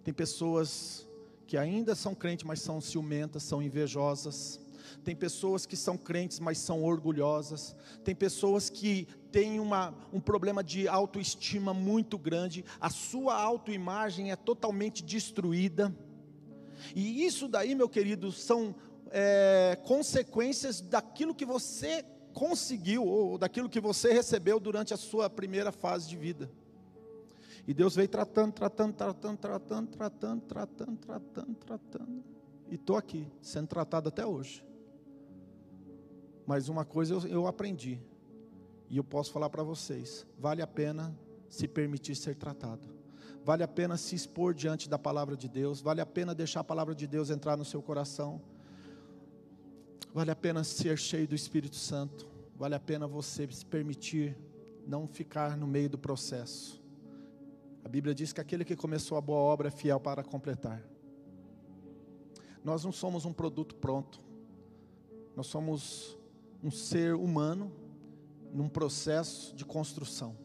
Tem 0.03 0.13
pessoas 0.13 1.07
que 1.45 1.57
ainda 1.57 1.93
são 1.95 2.15
crentes, 2.15 2.45
mas 2.45 2.61
são 2.61 2.79
ciumentas, 2.79 3.43
são 3.43 3.61
invejosas. 3.61 4.59
Tem 5.03 5.15
pessoas 5.15 5.65
que 5.65 5.75
são 5.75 5.97
crentes, 5.97 6.39
mas 6.39 6.57
são 6.57 6.83
orgulhosas. 6.83 7.75
Tem 8.03 8.15
pessoas 8.15 8.69
que 8.69 9.07
têm 9.31 9.59
uma, 9.59 9.93
um 10.11 10.19
problema 10.19 10.63
de 10.63 10.87
autoestima 10.87 11.73
muito 11.73 12.17
grande. 12.17 12.63
A 12.79 12.89
sua 12.89 13.35
autoimagem 13.35 14.31
é 14.31 14.35
totalmente 14.35 15.03
destruída. 15.03 15.93
E 16.95 17.25
isso 17.25 17.47
daí, 17.47 17.75
meu 17.75 17.89
querido, 17.89 18.31
são 18.31 18.75
é, 19.11 19.77
consequências 19.83 20.81
daquilo 20.81 21.35
que 21.35 21.45
você 21.45 22.03
conseguiu, 22.33 23.05
ou 23.05 23.37
daquilo 23.37 23.69
que 23.69 23.79
você 23.79 24.13
recebeu 24.13 24.59
durante 24.59 24.93
a 24.93 24.97
sua 24.97 25.29
primeira 25.29 25.71
fase 25.71 26.07
de 26.07 26.15
vida. 26.15 26.49
E 27.67 27.73
Deus 27.73 27.95
veio 27.95 28.07
tratando, 28.07 28.53
tratando, 28.53 28.93
tratando, 28.93 29.37
tratando, 29.37 29.87
tratando, 29.89 30.41
tratando, 30.41 30.97
tratando, 30.97 31.55
tratando. 31.55 32.23
E 32.69 32.75
estou 32.75 32.95
aqui, 32.95 33.27
sendo 33.41 33.67
tratado 33.67 34.09
até 34.09 34.25
hoje. 34.25 34.65
Mas 36.45 36.69
uma 36.69 36.85
coisa 36.85 37.13
eu, 37.13 37.27
eu 37.27 37.47
aprendi, 37.47 37.99
e 38.89 38.97
eu 38.97 39.03
posso 39.03 39.31
falar 39.31 39.49
para 39.49 39.63
vocês: 39.63 40.25
vale 40.37 40.61
a 40.61 40.67
pena 40.67 41.15
se 41.49 41.67
permitir 41.67 42.15
ser 42.15 42.35
tratado 42.35 43.00
vale 43.43 43.63
a 43.63 43.67
pena 43.67 43.97
se 43.97 44.15
expor 44.15 44.53
diante 44.53 44.87
da 44.89 44.99
palavra 44.99 45.35
de 45.35 45.47
Deus, 45.47 45.81
vale 45.81 46.01
a 46.01 46.05
pena 46.05 46.35
deixar 46.35 46.59
a 46.59 46.63
palavra 46.63 46.93
de 46.93 47.07
Deus 47.07 47.29
entrar 47.29 47.57
no 47.57 47.65
seu 47.65 47.81
coração, 47.81 48.41
vale 50.13 50.31
a 50.31 50.35
pena 50.35 50.63
ser 50.63 50.97
cheio 50.97 51.27
do 51.27 51.35
Espírito 51.35 51.75
Santo, 51.75 52.27
vale 52.55 52.75
a 52.75 52.79
pena 52.79 53.07
você 53.07 53.47
se 53.51 53.65
permitir 53.65 54.37
não 54.85 55.07
ficar 55.07 55.57
no 55.57 55.65
meio 55.65 55.89
do 55.89 55.97
processo. 55.97 56.81
A 57.83 57.89
Bíblia 57.89 58.13
diz 58.13 58.31
que 58.31 58.41
aquele 58.41 58.63
que 58.63 58.75
começou 58.75 59.17
a 59.17 59.21
boa 59.21 59.39
obra 59.39 59.69
é 59.69 59.71
fiel 59.71 59.99
para 59.99 60.23
completar. 60.23 60.83
Nós 62.63 62.83
não 62.83 62.91
somos 62.91 63.25
um 63.25 63.33
produto 63.33 63.75
pronto, 63.75 64.19
nós 65.35 65.47
somos 65.47 66.17
um 66.63 66.69
ser 66.69 67.15
humano 67.15 67.71
num 68.53 68.69
processo 68.69 69.55
de 69.55 69.65
construção. 69.65 70.35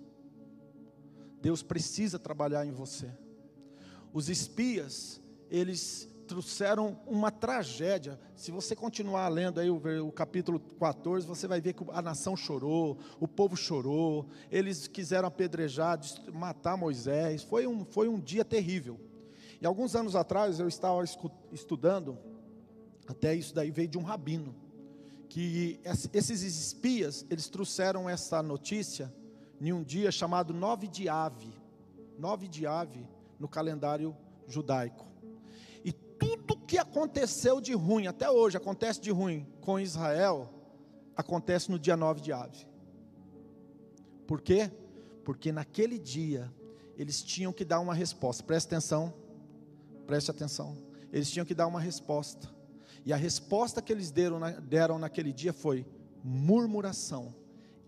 Deus 1.47 1.63
precisa 1.63 2.19
trabalhar 2.19 2.67
em 2.67 2.73
você. 2.73 3.09
Os 4.13 4.29
espias, 4.29 5.21
eles 5.49 6.09
trouxeram 6.27 6.99
uma 7.07 7.31
tragédia. 7.31 8.19
Se 8.35 8.51
você 8.51 8.75
continuar 8.75 9.29
lendo 9.29 9.61
aí 9.61 9.71
o, 9.71 9.81
o, 10.05 10.11
capítulo 10.11 10.59
14, 10.59 11.25
você 11.25 11.47
vai 11.47 11.61
ver 11.61 11.75
que 11.75 11.85
a 11.93 12.03
nação 12.03 12.37
chorou, 12.37 12.99
o 13.21 13.29
povo 13.29 13.57
chorou, 13.57 14.27
eles 14.51 14.89
quiseram 14.89 15.29
apedrejar, 15.29 16.01
matar 16.33 16.77
Moisés. 16.77 17.45
Foi 17.45 17.65
um, 17.65 17.85
foi 17.85 18.09
um 18.09 18.19
dia 18.19 18.45
terrível. 18.45 18.99
E 19.61 19.65
alguns 19.65 19.95
anos 19.95 20.17
atrás 20.17 20.59
eu 20.59 20.67
estava 20.67 21.05
estudando, 21.53 22.19
até 23.07 23.37
isso 23.37 23.55
daí 23.55 23.71
veio 23.71 23.87
de 23.87 23.99
um 23.99 24.03
rabino, 24.03 24.53
que 25.29 25.79
esses 26.13 26.43
espias, 26.43 27.25
eles 27.31 27.49
trouxeram 27.49 28.11
essa 28.11 28.43
notícia 28.43 29.15
em 29.61 29.73
um 29.73 29.83
dia 29.83 30.11
chamado 30.11 30.53
Nove 30.53 30.89
de 30.89 31.09
Ave, 31.09 31.53
Nove 32.19 32.49
de 32.49 32.67
Ave 32.67 33.09
no 33.39 33.49
calendário 33.49 34.17
judaico. 34.47 35.07
E 35.85 35.93
tudo 35.93 36.59
que 36.59 36.79
aconteceu 36.79 37.61
de 37.61 37.73
ruim, 37.73 38.07
até 38.07 38.31
hoje 38.31 38.57
acontece 38.57 39.01
de 39.01 39.11
ruim 39.11 39.47
com 39.61 39.79
Israel, 39.79 40.51
acontece 41.17 41.71
no 41.71 41.79
dia 41.79 41.97
9 41.97 42.21
de 42.21 42.33
Ave. 42.33 42.67
Por 44.27 44.41
quê? 44.41 44.71
Porque 45.25 45.53
naquele 45.53 45.99
dia 45.99 46.53
eles 46.97 47.23
tinham 47.23 47.53
que 47.53 47.65
dar 47.65 47.81
uma 47.81 47.95
resposta. 47.95 48.43
Preste 48.43 48.67
atenção, 48.67 49.13
preste 50.07 50.31
atenção. 50.31 50.77
Eles 51.13 51.31
tinham 51.31 51.47
que 51.47 51.55
dar 51.55 51.67
uma 51.67 51.81
resposta. 51.81 52.49
E 53.05 53.13
a 53.13 53.17
resposta 53.17 53.81
que 53.81 53.93
eles 53.93 54.11
deram, 54.11 54.41
deram 54.63 54.99
naquele 54.99 55.33
dia 55.33 55.53
foi 55.53 55.87
murmuração, 56.25 57.35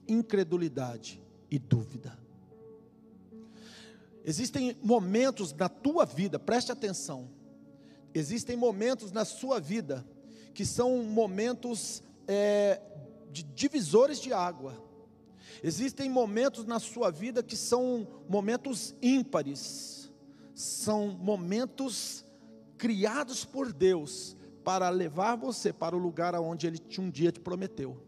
incredulidade 0.06 1.20
e 1.50 1.58
dúvida. 1.58 2.18
Existem 4.24 4.76
momentos 4.82 5.52
na 5.54 5.68
tua 5.68 6.04
vida, 6.04 6.38
preste 6.38 6.70
atenção, 6.70 7.30
existem 8.12 8.56
momentos 8.56 9.10
na 9.10 9.24
sua 9.24 9.58
vida 9.58 10.06
que 10.52 10.66
são 10.66 11.02
momentos 11.04 12.02
é, 12.26 12.80
de 13.30 13.42
divisores 13.42 14.20
de 14.20 14.32
água. 14.32 14.74
Existem 15.62 16.10
momentos 16.10 16.64
na 16.64 16.78
sua 16.78 17.10
vida 17.10 17.42
que 17.42 17.56
são 17.56 18.06
momentos 18.28 18.94
ímpares, 19.00 20.12
são 20.54 21.08
momentos 21.08 22.24
criados 22.76 23.44
por 23.44 23.72
Deus 23.72 24.36
para 24.62 24.88
levar 24.90 25.36
você 25.36 25.72
para 25.72 25.96
o 25.96 25.98
lugar 25.98 26.34
aonde 26.34 26.66
Ele 26.66 26.80
um 26.98 27.10
dia 27.10 27.32
te 27.32 27.40
prometeu. 27.40 28.07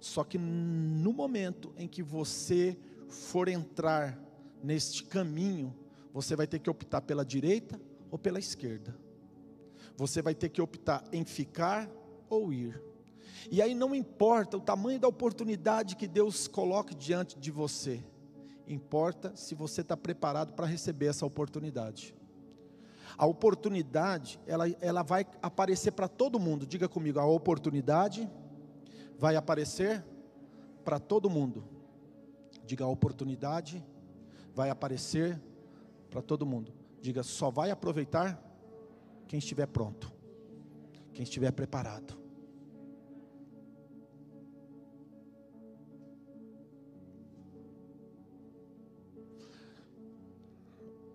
Só 0.00 0.24
que 0.24 0.38
no 0.38 1.12
momento 1.12 1.72
em 1.76 1.88
que 1.88 2.02
você 2.02 2.76
for 3.08 3.48
entrar 3.48 4.18
neste 4.62 5.04
caminho, 5.04 5.74
você 6.12 6.34
vai 6.34 6.46
ter 6.46 6.58
que 6.58 6.70
optar 6.70 7.00
pela 7.00 7.24
direita 7.24 7.80
ou 8.10 8.18
pela 8.18 8.38
esquerda. 8.38 8.96
Você 9.96 10.20
vai 10.20 10.34
ter 10.34 10.48
que 10.48 10.60
optar 10.60 11.04
em 11.12 11.24
ficar 11.24 11.90
ou 12.28 12.52
ir. 12.52 12.82
E 13.50 13.62
aí 13.62 13.74
não 13.74 13.94
importa 13.94 14.56
o 14.56 14.60
tamanho 14.60 14.98
da 14.98 15.08
oportunidade 15.08 15.96
que 15.96 16.08
Deus 16.08 16.48
coloque 16.48 16.94
diante 16.94 17.38
de 17.38 17.50
você, 17.50 18.02
importa 18.66 19.34
se 19.36 19.54
você 19.54 19.82
está 19.82 19.96
preparado 19.96 20.52
para 20.52 20.66
receber 20.66 21.06
essa 21.06 21.24
oportunidade. 21.24 22.14
A 23.16 23.24
oportunidade, 23.24 24.40
ela, 24.46 24.68
ela 24.80 25.02
vai 25.02 25.26
aparecer 25.40 25.92
para 25.92 26.08
todo 26.08 26.40
mundo. 26.40 26.66
Diga 26.66 26.88
comigo, 26.88 27.18
a 27.18 27.24
oportunidade 27.24 28.28
vai 29.18 29.36
aparecer 29.36 30.04
para 30.84 30.98
todo 30.98 31.30
mundo. 31.30 31.64
Diga, 32.64 32.84
a 32.84 32.88
oportunidade 32.88 33.84
vai 34.54 34.70
aparecer 34.70 35.40
para 36.10 36.22
todo 36.22 36.46
mundo. 36.46 36.72
Diga, 37.00 37.22
só 37.22 37.50
vai 37.50 37.70
aproveitar 37.70 38.42
quem 39.28 39.38
estiver 39.38 39.66
pronto, 39.66 40.12
quem 41.12 41.22
estiver 41.22 41.50
preparado. 41.50 42.26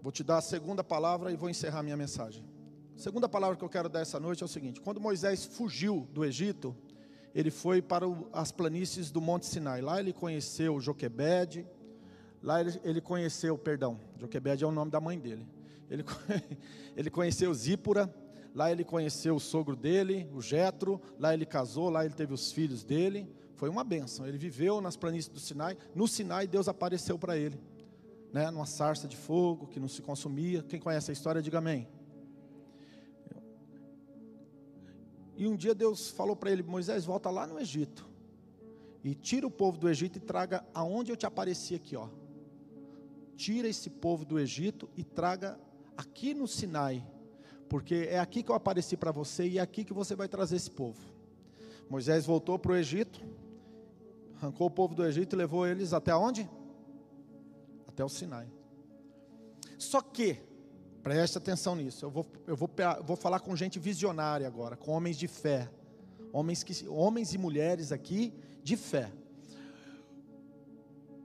Vou 0.02 0.12
te 0.12 0.24
dar 0.24 0.40
a 0.40 0.42
segunda 0.42 0.84
palavra 0.84 1.32
e 1.32 1.36
vou 1.36 1.50
encerrar 1.50 1.84
minha 1.84 1.96
mensagem. 1.96 2.44
A 2.96 3.00
segunda 3.00 3.30
palavra 3.30 3.56
que 3.56 3.64
eu 3.64 3.70
quero 3.70 3.88
dar 3.88 4.02
essa 4.02 4.20
noite 4.20 4.42
é 4.42 4.46
o 4.46 4.50
seguinte: 4.50 4.82
quando 4.82 5.00
Moisés 5.00 5.46
fugiu 5.46 6.08
do 6.12 6.26
Egito, 6.26 6.76
ele 7.34 7.50
foi 7.50 7.82
para 7.82 8.06
as 8.34 8.52
planícies 8.52 9.10
do 9.10 9.22
Monte 9.22 9.46
Sinai. 9.46 9.82
Lá 9.82 10.00
ele 10.00 10.14
conheceu 10.14 10.80
Joquebede, 10.80 11.66
lá 12.42 12.60
ele, 12.84 13.02
conheceu, 13.02 13.58
perdão, 13.58 14.00
Joquebede 14.18 14.64
é 14.64 14.68
o 14.68 14.72
nome 14.72 14.92
da 14.92 15.00
mãe 15.00 15.18
dele. 15.18 15.48
Ele, 15.90 16.04
ele 16.96 17.10
conheceu 17.10 17.54
Zípora, 17.54 18.14
lá 18.54 18.72
ele 18.72 18.84
conheceu 18.84 19.36
o 19.36 19.40
sogro 19.40 19.76
dele, 19.76 20.30
o 20.34 20.42
Jetro, 20.42 21.02
lá 21.18 21.34
ele 21.34 21.46
casou, 21.46 21.90
lá 21.90 22.06
ele 22.06 22.14
teve 22.14 22.34
os 22.34 22.52
filhos 22.52 22.84
dele. 22.84 23.30
Foi 23.56 23.70
uma 23.70 23.84
benção. 23.84 24.26
Ele 24.26 24.38
viveu 24.38 24.82
nas 24.82 24.98
planícies 24.98 25.32
do 25.32 25.40
Sinai. 25.40 25.78
No 25.94 26.08
Sinai 26.08 26.48
Deus 26.48 26.68
apareceu 26.68 27.18
para 27.18 27.38
ele, 27.38 27.60
né, 28.34 28.50
numa 28.50 28.66
sarça 28.66 29.08
de 29.08 29.16
fogo 29.16 29.68
que 29.68 29.80
não 29.80 29.88
se 29.88 30.02
consumia. 30.02 30.64
Quem 30.64 30.80
conhece 30.80 31.12
a 31.12 31.14
história, 31.14 31.42
diga 31.42 31.60
amém. 31.60 31.88
E 35.42 35.48
um 35.48 35.56
dia 35.56 35.74
Deus 35.74 36.12
falou 36.12 36.36
para 36.36 36.52
ele: 36.52 36.62
Moisés, 36.62 37.04
volta 37.04 37.32
lá 37.32 37.48
no 37.48 37.60
Egito. 37.60 38.08
E 39.04 39.16
tira 39.16 39.48
o 39.48 39.50
povo 39.50 39.76
do 39.76 39.90
Egito 39.90 40.18
e 40.18 40.22
traga 40.22 40.64
aonde 40.72 41.12
eu 41.12 41.18
te 41.18 41.26
apareci 41.26 41.74
aqui, 41.74 41.96
ó. 41.96 42.08
Tira 43.36 43.68
esse 43.68 43.90
povo 43.90 44.24
do 44.24 44.38
Egito 44.38 44.88
e 44.96 45.04
traga 45.04 45.60
aqui 45.98 46.36
no 46.36 46.48
Sinai, 46.48 47.04
porque 47.68 48.08
é 48.08 48.20
aqui 48.20 48.44
que 48.44 48.52
eu 48.52 48.56
apareci 48.56 48.96
para 48.96 49.12
você 49.12 49.48
e 49.48 49.58
é 49.58 49.62
aqui 49.62 49.84
que 49.84 49.94
você 49.94 50.16
vai 50.16 50.28
trazer 50.28 50.58
esse 50.58 50.70
povo. 50.70 51.02
Moisés 51.90 52.24
voltou 52.24 52.60
para 52.60 52.74
o 52.74 52.76
Egito, 52.76 53.20
arrancou 54.38 54.68
o 54.68 54.72
povo 54.72 54.94
do 54.94 55.04
Egito 55.04 55.36
e 55.36 55.38
levou 55.38 55.66
eles 55.66 55.92
até 55.92 56.16
onde? 56.16 56.48
Até 57.88 58.06
o 58.06 58.10
Sinai. 58.10 58.48
Só 59.80 60.02
que 60.02 60.38
Preste 61.04 61.38
atenção 61.38 61.76
nisso. 61.76 62.06
Eu 62.06 62.12
vou, 62.12 62.26
eu 62.46 62.56
vou, 62.56 62.70
vou 63.04 63.16
falar 63.16 63.40
com 63.40 63.56
gente 63.56 63.80
visionária 63.80 64.46
agora, 64.48 64.76
com 64.76 64.92
homens 64.92 65.18
de 65.18 65.28
fé. 65.28 65.70
Homens, 66.32 66.64
que, 66.64 66.88
homens 66.88 67.34
e 67.34 67.38
mulheres 67.38 67.92
aqui 67.92 68.34
de 68.64 68.78
fé. 68.78 69.12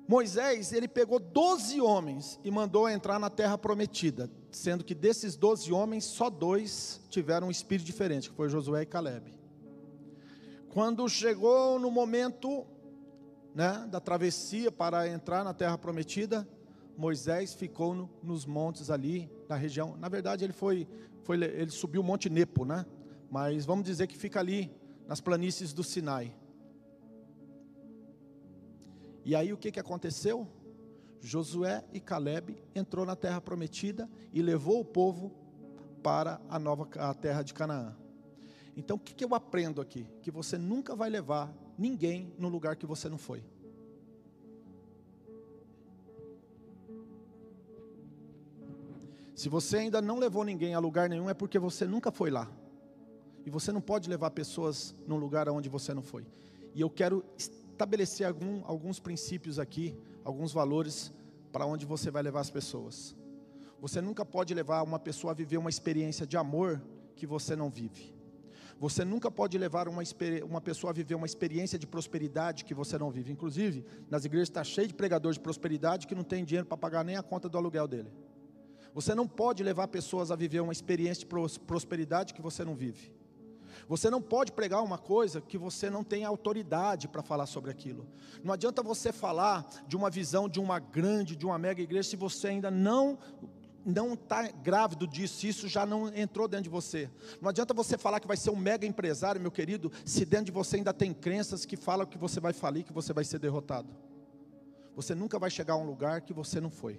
Moisés, 0.09 0.73
ele 0.73 0.87
pegou 0.87 1.19
12 1.19 1.81
homens 1.81 2.39
e 2.45 2.51
mandou 2.51 2.89
entrar 2.89 3.19
na 3.19 3.29
terra 3.29 3.59
prometida, 3.59 4.31
sendo 4.53 4.85
que 4.85 4.95
desses 4.95 5.37
12 5.37 5.73
homens, 5.73 6.05
só 6.05 6.31
dois 6.31 7.01
tiveram 7.11 7.49
um 7.49 7.51
espírito 7.51 7.87
diferente, 7.87 8.31
que 8.31 8.37
foi 8.37 8.49
Josué 8.49 8.83
e 8.83 8.87
Caleb. 8.87 9.35
Quando 10.69 11.09
chegou 11.09 11.79
no 11.81 11.91
momento 11.91 12.67
né, 13.53 13.87
da 13.91 13.99
travessia 13.99 14.71
para 14.71 15.09
entrar 15.09 15.43
na 15.43 15.53
terra 15.53 15.77
prometida, 15.77 16.49
Moisés 16.97 17.53
ficou 17.53 17.95
no, 17.95 18.09
nos 18.23 18.47
montes 18.47 18.91
ali, 18.91 19.31
na 19.49 19.57
região. 19.57 19.97
Na 19.97 20.09
verdade, 20.09 20.45
ele 20.45 20.53
foi, 20.53 20.89
foi, 21.23 21.43
ele 21.43 21.71
subiu 21.71 22.01
o 22.01 22.05
Monte 22.05 22.29
Nepo, 22.29 22.65
né? 22.65 22.85
Mas 23.31 23.65
vamos 23.65 23.85
dizer 23.85 24.07
que 24.07 24.17
fica 24.17 24.41
ali 24.41 24.71
nas 25.07 25.21
planícies 25.21 25.73
do 25.73 25.83
Sinai. 25.83 26.35
E 29.25 29.35
aí 29.35 29.53
o 29.53 29.57
que, 29.57 29.73
que 29.73 29.81
aconteceu? 29.81 30.47
Josué 31.21 31.85
e 31.93 31.99
Caleb 31.99 32.57
entrou 32.75 33.05
na 33.05 33.17
terra 33.17 33.41
prometida 33.41 34.09
e 34.33 34.41
levou 34.41 34.81
o 34.81 34.85
povo 34.85 35.35
para 36.03 36.41
a 36.49 36.59
nova 36.59 36.89
a 36.99 37.13
terra 37.15 37.43
de 37.43 37.53
Canaã. 37.53 37.97
Então 38.77 38.97
o 38.97 39.01
que, 39.01 39.15
que 39.15 39.25
eu 39.25 39.35
aprendo 39.35 39.81
aqui? 39.81 40.07
Que 40.23 40.31
você 40.31 40.57
nunca 40.57 40.95
vai 40.95 41.11
levar 41.11 41.53
ninguém 41.77 42.33
no 42.39 42.49
lugar 42.49 42.77
que 42.77 42.87
você 42.87 43.09
não 43.09 43.19
foi. 43.19 43.43
Se 49.37 49.51
você 49.51 49.77
ainda 49.77 50.01
não 50.01 50.19
levou 50.19 50.43
ninguém 50.45 50.75
a 50.75 50.79
lugar 50.79 51.11
nenhum, 51.11 51.29
é 51.29 51.35
porque 51.35 51.59
você 51.59 51.85
nunca 51.85 52.11
foi 52.11 52.31
lá. 52.31 52.51
E 53.45 53.51
você 53.51 53.71
não 53.71 53.83
pode 53.83 54.09
levar 54.09 54.31
pessoas 54.31 54.97
num 55.07 55.19
lugar 55.19 55.47
onde 55.51 55.69
você 55.69 55.93
não 55.93 56.03
foi. 56.03 56.27
E 56.75 56.81
eu 56.81 56.89
quero 56.89 57.23
estabelecer 57.37 58.27
algum, 58.27 58.63
alguns 58.65 58.99
princípios 58.99 59.59
aqui, 59.59 59.95
alguns 60.25 60.55
valores 60.55 61.13
para 61.53 61.67
onde 61.67 61.85
você 61.85 62.11
vai 62.11 62.23
levar 62.23 62.41
as 62.41 62.49
pessoas. 62.49 63.15
Você 63.79 64.01
nunca 64.01 64.25
pode 64.25 64.55
levar 64.55 64.83
uma 64.83 64.99
pessoa 64.99 65.33
a 65.33 65.35
viver 65.35 65.59
uma 65.59 65.69
experiência 65.69 66.27
de 66.27 66.39
amor 66.39 66.83
que 67.15 67.27
você 67.27 67.55
não 67.55 67.69
vive. 67.69 68.17
Você 68.81 69.05
nunca 69.05 69.31
pode 69.31 69.59
levar 69.59 69.87
uma, 69.87 70.03
uma 70.49 70.63
pessoa 70.63 70.93
a 70.93 70.95
viver 70.95 71.15
uma 71.15 71.27
experiência 71.27 71.79
de 71.79 71.87
prosperidade 71.87 72.65
que 72.65 72.73
você 72.73 72.97
não 72.97 73.11
vive. 73.11 73.33
Inclusive, 73.33 73.85
nas 74.09 74.25
igrejas 74.25 74.49
está 74.49 74.65
cheio 74.65 74.89
de 74.89 74.95
pregadores 74.95 75.37
de 75.37 75.43
prosperidade 75.43 76.07
que 76.07 76.15
não 76.15 76.25
tem 76.25 76.43
dinheiro 76.43 76.67
para 76.67 76.79
pagar 76.79 77.05
nem 77.05 77.17
a 77.17 77.23
conta 77.23 77.51
do 77.51 77.59
aluguel 77.59 77.87
dele. 77.87 78.11
Você 78.97 79.15
não 79.15 79.29
pode 79.29 79.63
levar 79.63 79.89
pessoas 79.89 80.31
a 80.31 80.35
viver 80.37 80.61
uma 80.61 80.73
experiência 80.73 81.21
de 81.21 81.59
prosperidade 81.67 82.33
que 82.33 82.41
você 82.41 82.65
não 82.65 82.75
vive. 82.75 83.13
Você 83.87 84.09
não 84.09 84.23
pode 84.23 84.53
pregar 84.53 84.83
uma 84.83 84.97
coisa 84.97 85.39
que 85.39 85.59
você 85.59 85.91
não 85.91 86.03
tem 86.03 86.25
autoridade 86.25 87.07
para 87.07 87.23
falar 87.23 87.45
sobre 87.45 87.71
aquilo. 87.71 88.09
Não 88.43 88.55
adianta 88.55 88.83
você 88.83 89.13
falar 89.13 89.69
de 89.87 89.99
uma 89.99 90.09
visão 90.09 90.49
de 90.49 90.59
uma 90.59 90.79
grande, 90.79 91.37
de 91.37 91.45
uma 91.45 91.59
mega 91.59 91.83
igreja, 91.83 92.09
se 92.09 92.17
você 92.17 92.49
ainda 92.49 92.71
não 92.71 93.19
não 93.85 94.15
está 94.15 94.51
grávido 94.51 95.07
disso, 95.07 95.47
isso 95.47 95.69
já 95.69 95.85
não 95.85 96.09
entrou 96.09 96.49
dentro 96.49 96.65
de 96.65 96.71
você. 96.71 97.11
Não 97.39 97.51
adianta 97.51 97.75
você 97.75 97.99
falar 97.99 98.19
que 98.19 98.27
vai 98.27 98.37
ser 98.39 98.49
um 98.49 98.57
mega 98.57 98.87
empresário, 98.87 99.41
meu 99.41 99.51
querido, 99.51 99.93
se 100.07 100.25
dentro 100.25 100.47
de 100.47 100.53
você 100.53 100.77
ainda 100.77 100.95
tem 100.95 101.13
crenças 101.13 101.67
que 101.67 101.77
falam 101.77 102.07
que 102.07 102.17
você 102.17 102.41
vai 102.41 102.55
falir, 102.55 102.83
que 102.83 102.95
você 102.95 103.13
vai 103.13 103.25
ser 103.25 103.39
derrotado. 103.39 103.95
Você 104.97 105.15
nunca 105.15 105.39
vai 105.39 105.51
chegar 105.51 105.75
a 105.75 105.77
um 105.77 105.85
lugar 105.85 106.23
que 106.23 106.33
você 106.33 106.63
não 106.63 106.71
foi. 106.71 106.99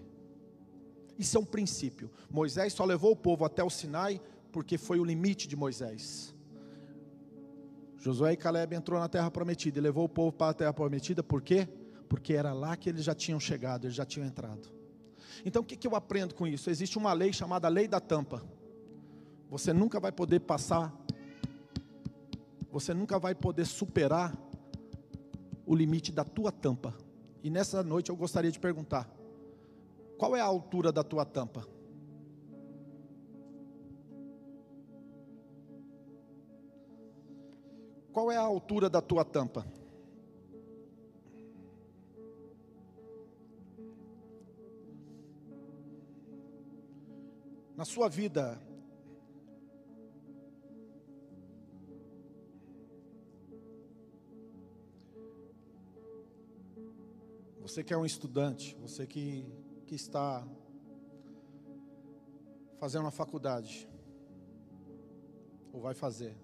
Isso 1.17 1.37
é 1.37 1.39
um 1.39 1.45
princípio. 1.45 2.09
Moisés 2.29 2.73
só 2.73 2.85
levou 2.85 3.11
o 3.11 3.15
povo 3.15 3.43
até 3.45 3.63
o 3.63 3.69
Sinai 3.69 4.21
porque 4.51 4.77
foi 4.77 4.99
o 4.99 5.03
limite 5.03 5.47
de 5.47 5.55
Moisés. 5.55 6.33
Josué 7.97 8.33
e 8.33 8.37
Caleb 8.37 8.75
entrou 8.75 8.99
na 8.99 9.09
terra 9.09 9.29
prometida 9.29 9.79
e 9.79 9.81
levou 9.81 10.05
o 10.05 10.09
povo 10.09 10.31
para 10.31 10.51
a 10.51 10.53
terra 10.53 10.73
prometida, 10.73 11.23
por 11.23 11.41
quê? 11.41 11.67
Porque 12.07 12.33
era 12.33 12.53
lá 12.53 12.77
que 12.77 12.89
eles 12.89 13.03
já 13.03 13.13
tinham 13.13 13.39
chegado, 13.39 13.85
eles 13.85 13.95
já 13.95 14.05
tinham 14.05 14.27
entrado. 14.27 14.69
Então 15.43 15.61
o 15.61 15.65
que, 15.65 15.75
que 15.75 15.87
eu 15.87 15.95
aprendo 15.95 16.35
com 16.35 16.47
isso? 16.47 16.69
Existe 16.69 16.97
uma 16.97 17.13
lei 17.13 17.33
chamada 17.33 17.67
lei 17.67 17.87
da 17.87 17.99
tampa. 17.99 18.43
Você 19.49 19.73
nunca 19.73 19.99
vai 19.99 20.11
poder 20.11 20.41
passar, 20.41 20.93
você 22.71 22.93
nunca 22.93 23.17
vai 23.17 23.33
poder 23.33 23.65
superar 23.65 24.37
o 25.65 25.75
limite 25.75 26.11
da 26.11 26.23
tua 26.23 26.51
tampa. 26.51 26.95
E 27.43 27.49
nessa 27.49 27.83
noite 27.83 28.09
eu 28.09 28.15
gostaria 28.15 28.51
de 28.51 28.59
perguntar: 28.59 29.09
qual 30.17 30.35
é 30.35 30.41
a 30.41 30.45
altura 30.45 30.91
da 30.91 31.03
tua 31.03 31.25
tampa? 31.25 31.65
Qual 38.11 38.31
é 38.31 38.35
a 38.35 38.41
altura 38.41 38.89
da 38.89 38.99
tua 38.99 39.23
tampa? 39.23 39.65
Na 47.75 47.85
sua 47.85 48.09
vida, 48.09 48.59
você 57.61 57.83
que 57.83 57.93
é 57.93 57.97
um 57.97 58.03
estudante, 58.03 58.75
você 58.81 59.05
que, 59.05 59.45
que 59.87 59.95
está 59.95 60.45
fazendo 62.77 63.01
uma 63.03 63.11
faculdade, 63.11 63.89
ou 65.71 65.81
vai 65.81 65.93
fazer, 65.93 66.37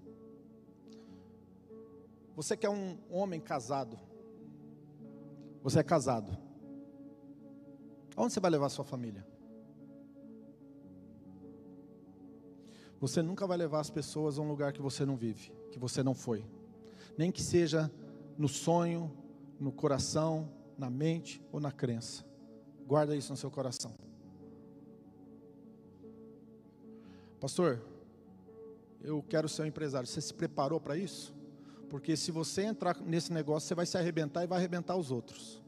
você 2.35 2.57
que 2.57 2.65
é 2.65 2.69
um 2.69 2.97
homem 3.09 3.39
casado, 3.39 3.99
você 5.61 5.79
é 5.79 5.83
casado, 5.83 6.35
aonde 8.15 8.33
você 8.33 8.39
vai 8.39 8.49
levar 8.49 8.67
a 8.67 8.69
sua 8.69 8.85
família? 8.85 9.27
Você 12.99 13.21
nunca 13.21 13.45
vai 13.45 13.57
levar 13.57 13.81
as 13.81 13.89
pessoas 13.89 14.39
a 14.39 14.41
um 14.41 14.47
lugar 14.47 14.71
que 14.71 14.81
você 14.81 15.05
não 15.05 15.17
vive, 15.17 15.51
que 15.69 15.77
você 15.77 16.01
não 16.01 16.13
foi. 16.13 16.45
Nem 17.17 17.33
que 17.33 17.43
seja 17.43 17.91
no 18.37 18.47
sonho, 18.47 19.11
no 19.59 19.73
coração, 19.73 20.49
na 20.77 20.89
mente 20.89 21.43
ou 21.51 21.59
na 21.59 21.71
crença. 21.71 22.25
Guarda 22.87 23.15
isso 23.15 23.31
no 23.31 23.37
seu 23.37 23.49
coração. 23.49 23.93
Pastor, 27.39 27.81
eu 29.01 29.23
quero 29.27 29.49
ser 29.49 29.63
um 29.63 29.65
empresário. 29.65 30.07
Você 30.07 30.21
se 30.21 30.33
preparou 30.33 30.79
para 30.79 30.95
isso? 30.95 31.33
Porque 31.89 32.15
se 32.15 32.31
você 32.31 32.63
entrar 32.63 32.99
nesse 33.01 33.31
negócio, 33.31 33.67
você 33.67 33.75
vai 33.75 33.85
se 33.85 33.97
arrebentar 33.97 34.43
e 34.43 34.47
vai 34.47 34.57
arrebentar 34.57 34.95
os 34.95 35.11
outros. 35.11 35.61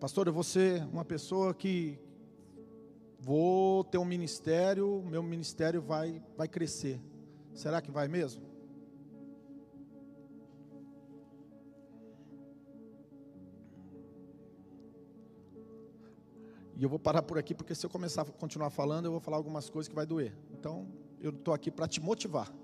Pastor, 0.00 0.26
eu 0.26 0.32
vou 0.32 0.42
ser 0.42 0.84
uma 0.92 1.04
pessoa 1.04 1.54
que 1.54 1.98
vou 3.18 3.82
ter 3.84 3.98
um 3.98 4.04
ministério, 4.04 5.02
meu 5.08 5.22
ministério 5.22 5.80
vai, 5.80 6.22
vai 6.36 6.48
crescer. 6.48 7.00
Será 7.54 7.80
que 7.80 7.90
vai 7.90 8.08
mesmo? 8.08 8.57
E 16.78 16.84
eu 16.84 16.88
vou 16.88 16.98
parar 16.98 17.22
por 17.22 17.36
aqui, 17.36 17.52
porque 17.52 17.74
se 17.74 17.84
eu 17.84 17.90
começar 17.90 18.22
a 18.22 18.24
continuar 18.24 18.70
falando, 18.70 19.06
eu 19.06 19.10
vou 19.10 19.20
falar 19.20 19.36
algumas 19.36 19.68
coisas 19.68 19.88
que 19.88 19.94
vai 19.96 20.06
doer. 20.06 20.32
Então, 20.52 20.86
eu 21.20 21.30
estou 21.30 21.52
aqui 21.52 21.72
para 21.72 21.88
te 21.88 22.00
motivar. 22.00 22.54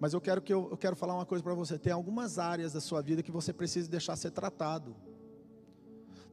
Mas 0.00 0.12
eu 0.12 0.20
quero 0.20 0.42
que 0.42 0.52
eu, 0.52 0.68
eu 0.68 0.76
quero 0.76 0.96
falar 0.96 1.14
uma 1.14 1.24
coisa 1.24 1.44
para 1.44 1.54
você. 1.54 1.78
Tem 1.78 1.92
algumas 1.92 2.40
áreas 2.40 2.72
da 2.72 2.80
sua 2.80 3.00
vida 3.00 3.22
que 3.22 3.30
você 3.30 3.52
precisa 3.52 3.88
deixar 3.88 4.16
ser 4.16 4.32
tratado. 4.32 4.96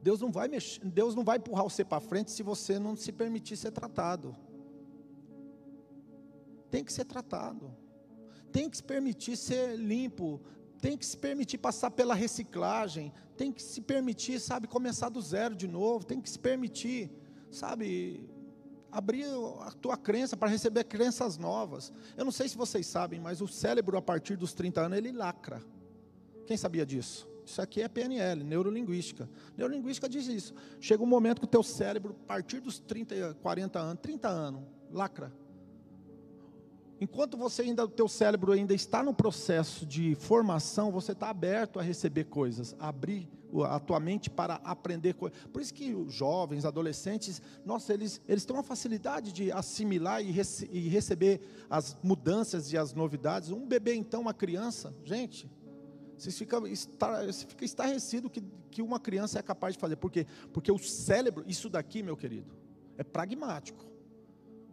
Deus 0.02 0.20
não 0.20 0.32
vai 0.32 0.48
mexer, 0.48 0.84
Deus 0.84 1.14
não 1.14 1.22
vai 1.22 1.38
empurrar 1.38 1.62
você 1.62 1.84
para 1.84 2.00
frente 2.00 2.32
se 2.32 2.42
você 2.42 2.80
não 2.80 2.96
se 2.96 3.12
permitir 3.12 3.56
ser 3.56 3.70
tratado. 3.70 4.34
Tem 6.68 6.82
que 6.82 6.92
ser 6.92 7.04
tratado. 7.04 7.70
Tem 8.50 8.68
que 8.68 8.76
se 8.76 8.82
permitir 8.82 9.36
ser 9.36 9.76
limpo, 9.76 10.40
tem 10.80 10.96
que 10.96 11.04
se 11.04 11.16
permitir 11.16 11.58
passar 11.58 11.90
pela 11.90 12.14
reciclagem, 12.14 13.12
tem 13.36 13.52
que 13.52 13.62
se 13.62 13.80
permitir, 13.80 14.40
sabe, 14.40 14.66
começar 14.66 15.08
do 15.08 15.20
zero 15.20 15.54
de 15.54 15.66
novo, 15.66 16.04
tem 16.04 16.20
que 16.20 16.30
se 16.30 16.38
permitir, 16.38 17.10
sabe, 17.50 18.28
abrir 18.90 19.24
a 19.60 19.70
tua 19.72 19.96
crença 19.96 20.36
para 20.36 20.48
receber 20.48 20.84
crenças 20.84 21.36
novas. 21.36 21.92
Eu 22.16 22.24
não 22.24 22.32
sei 22.32 22.48
se 22.48 22.56
vocês 22.56 22.86
sabem, 22.86 23.20
mas 23.20 23.40
o 23.40 23.48
cérebro 23.48 23.96
a 23.96 24.02
partir 24.02 24.36
dos 24.36 24.54
30 24.54 24.80
anos 24.80 24.98
ele 24.98 25.12
lacra. 25.12 25.62
Quem 26.46 26.56
sabia 26.56 26.86
disso? 26.86 27.28
Isso 27.44 27.62
aqui 27.62 27.80
é 27.80 27.88
PNL, 27.88 28.44
neurolinguística. 28.44 29.28
Neurolinguística 29.56 30.08
diz 30.08 30.26
isso. 30.26 30.54
Chega 30.80 31.02
um 31.02 31.06
momento 31.06 31.40
que 31.40 31.46
o 31.46 31.48
teu 31.48 31.62
cérebro, 31.62 32.14
a 32.24 32.26
partir 32.26 32.60
dos 32.60 32.78
30, 32.78 33.34
40 33.40 33.78
anos, 33.78 33.98
30 34.02 34.28
anos, 34.28 34.62
lacra. 34.90 35.32
Enquanto 37.00 37.36
você 37.36 37.62
ainda, 37.62 37.84
o 37.84 37.88
teu 37.88 38.08
cérebro 38.08 38.52
ainda 38.52 38.74
está 38.74 39.02
no 39.02 39.14
processo 39.14 39.86
de 39.86 40.14
formação, 40.16 40.90
você 40.90 41.12
está 41.12 41.30
aberto 41.30 41.78
a 41.78 41.82
receber 41.82 42.24
coisas, 42.24 42.74
a 42.78 42.88
abrir 42.88 43.28
a 43.66 43.78
tua 43.78 43.98
mente 44.00 44.28
para 44.28 44.56
aprender 44.56 45.14
coisas. 45.14 45.38
Por 45.52 45.62
isso 45.62 45.72
que 45.72 45.94
os 45.94 46.12
jovens, 46.12 46.64
adolescentes, 46.64 47.40
nossa, 47.64 47.94
eles, 47.94 48.20
eles 48.28 48.44
têm 48.44 48.54
uma 48.54 48.62
facilidade 48.62 49.32
de 49.32 49.50
assimilar 49.52 50.22
e, 50.22 50.30
rece 50.30 50.68
e 50.70 50.88
receber 50.88 51.40
as 51.70 51.96
mudanças 52.02 52.72
e 52.72 52.76
as 52.76 52.92
novidades. 52.92 53.50
Um 53.50 53.66
bebê, 53.66 53.94
então, 53.94 54.20
uma 54.20 54.34
criança, 54.34 54.94
gente, 55.04 55.50
você 56.16 56.30
fica, 56.32 56.68
estar, 56.68 57.24
você 57.24 57.46
fica 57.46 57.64
estarrecido 57.64 58.28
que, 58.28 58.42
que 58.70 58.82
uma 58.82 58.98
criança 58.98 59.38
é 59.38 59.42
capaz 59.42 59.74
de 59.74 59.80
fazer. 59.80 59.96
Por 59.96 60.10
quê? 60.10 60.26
Porque 60.52 60.70
o 60.70 60.78
cérebro, 60.78 61.44
isso 61.46 61.70
daqui, 61.70 62.02
meu 62.02 62.16
querido, 62.16 62.52
é 62.96 63.04
pragmático. 63.04 63.87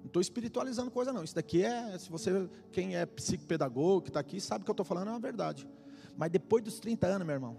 Não 0.05 0.07
estou 0.07 0.21
espiritualizando 0.21 0.91
coisa 0.91 1.11
não. 1.11 1.23
Isso 1.23 1.33
daqui 1.33 1.63
é, 1.63 1.97
se 1.97 2.11
você, 2.11 2.47
quem 2.71 2.95
é 2.95 3.07
psicopedagogo, 3.07 4.03
que 4.03 4.09
está 4.11 4.19
aqui, 4.19 4.39
sabe 4.39 4.63
que 4.63 4.69
eu 4.69 4.73
estou 4.73 4.85
falando 4.85 5.07
é 5.07 5.11
uma 5.11 5.19
verdade. 5.19 5.67
Mas 6.15 6.29
depois 6.29 6.63
dos 6.63 6.79
30 6.79 7.07
anos, 7.07 7.25
meu 7.25 7.33
irmão, 7.33 7.57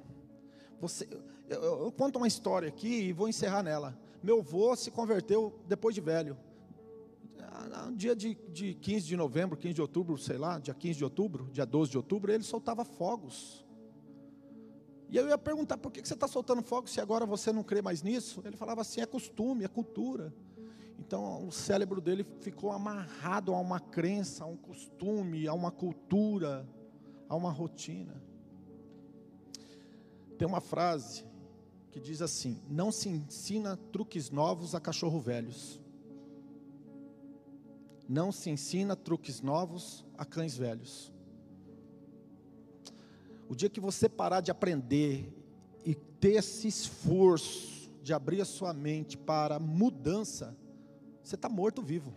você, 0.80 1.08
eu, 1.48 1.60
eu, 1.60 1.84
eu 1.86 1.92
conto 1.92 2.18
uma 2.18 2.28
história 2.28 2.68
aqui 2.68 3.08
e 3.08 3.12
vou 3.12 3.28
encerrar 3.28 3.64
nela. 3.64 3.98
Meu 4.22 4.38
avô 4.38 4.76
se 4.76 4.92
converteu 4.92 5.58
depois 5.66 5.92
de 5.92 6.00
velho. 6.00 6.38
Ah, 7.40 7.88
no 7.90 7.96
dia 7.96 8.14
de, 8.14 8.38
de 8.48 8.74
15 8.74 9.04
de 9.04 9.16
novembro, 9.16 9.56
15 9.56 9.74
de 9.74 9.82
outubro, 9.82 10.16
sei 10.16 10.38
lá, 10.38 10.60
dia 10.60 10.72
15 10.72 10.98
de 10.98 11.02
outubro, 11.04 11.48
dia 11.50 11.66
12 11.66 11.90
de 11.90 11.96
outubro, 11.96 12.30
ele 12.30 12.44
soltava 12.44 12.84
fogos. 12.84 13.66
E 15.08 15.16
eu 15.16 15.26
ia 15.26 15.36
perguntar, 15.36 15.78
por 15.78 15.90
que 15.90 16.06
você 16.06 16.14
está 16.14 16.28
soltando 16.28 16.62
fogos 16.62 16.92
se 16.92 17.00
agora 17.00 17.26
você 17.26 17.52
não 17.52 17.64
crê 17.64 17.82
mais 17.82 18.04
nisso? 18.04 18.40
Ele 18.44 18.56
falava 18.56 18.82
assim, 18.82 19.00
é 19.00 19.06
costume, 19.06 19.64
é 19.64 19.68
cultura. 19.68 20.32
Então 20.98 21.46
o 21.46 21.52
cérebro 21.52 22.00
dele 22.00 22.26
ficou 22.40 22.72
amarrado 22.72 23.54
a 23.54 23.60
uma 23.60 23.78
crença, 23.78 24.44
a 24.44 24.46
um 24.46 24.56
costume, 24.56 25.46
a 25.46 25.52
uma 25.52 25.70
cultura, 25.70 26.66
a 27.28 27.36
uma 27.36 27.50
rotina. 27.50 28.22
Tem 30.38 30.46
uma 30.46 30.60
frase 30.60 31.24
que 31.90 32.00
diz 32.00 32.20
assim: 32.20 32.60
Não 32.68 32.90
se 32.90 33.08
ensina 33.08 33.76
truques 33.92 34.30
novos 34.30 34.74
a 34.74 34.80
cachorro 34.80 35.20
velhos. 35.20 35.80
Não 38.08 38.30
se 38.30 38.50
ensina 38.50 38.94
truques 38.94 39.40
novos 39.40 40.04
a 40.16 40.24
cães 40.24 40.56
velhos. 40.56 41.12
O 43.48 43.54
dia 43.54 43.68
que 43.68 43.80
você 43.80 44.08
parar 44.08 44.40
de 44.40 44.50
aprender 44.50 45.32
e 45.84 45.94
ter 45.94 46.34
esse 46.34 46.68
esforço 46.68 47.90
de 48.02 48.12
abrir 48.12 48.40
a 48.40 48.44
sua 48.44 48.72
mente 48.72 49.16
para 49.16 49.58
mudança, 49.58 50.56
você 51.26 51.34
está 51.34 51.48
morto 51.48 51.82
vivo. 51.82 52.14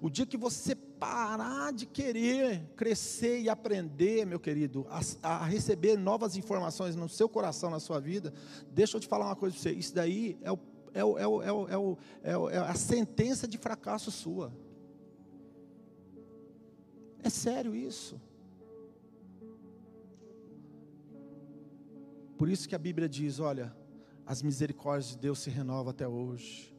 O 0.00 0.08
dia 0.08 0.26
que 0.26 0.36
você 0.36 0.74
parar 0.74 1.72
de 1.72 1.86
querer 1.86 2.66
crescer 2.74 3.40
e 3.40 3.48
aprender, 3.48 4.26
meu 4.26 4.40
querido, 4.40 4.86
a, 4.88 5.00
a, 5.22 5.44
receber 5.44 5.96
novas 5.96 6.36
informações 6.36 6.96
no 6.96 7.08
seu 7.08 7.28
coração, 7.28 7.70
na 7.70 7.78
sua 7.78 8.00
vida, 8.00 8.32
deixa 8.72 8.96
eu 8.96 9.00
te 9.00 9.06
falar 9.06 9.26
uma 9.26 9.36
coisa 9.36 9.54
para 9.54 9.62
você: 9.62 9.72
isso 9.72 9.94
daí 9.94 10.38
é, 10.42 10.48
é, 10.48 11.04
o, 11.04 11.18
é, 11.18 11.26
o, 11.26 11.42
é, 11.42 11.52
o, 11.52 11.68
é, 11.68 11.76
o, 11.76 11.98
é, 12.22 12.36
o, 12.36 12.50
é 12.50 12.58
a 12.58 12.74
sentença 12.74 13.46
de 13.46 13.58
fracasso 13.58 14.10
sua. 14.10 14.52
É 17.22 17.28
sério 17.28 17.74
isso. 17.74 18.20
Por 22.38 22.48
isso 22.48 22.68
que 22.68 22.74
a 22.74 22.78
Bíblia 22.78 23.08
diz: 23.08 23.40
olha, 23.40 23.76
as 24.24 24.42
misericórdias 24.42 25.10
de 25.10 25.18
Deus 25.18 25.38
se 25.38 25.50
renovam 25.50 25.90
até 25.90 26.08
hoje. 26.08 26.75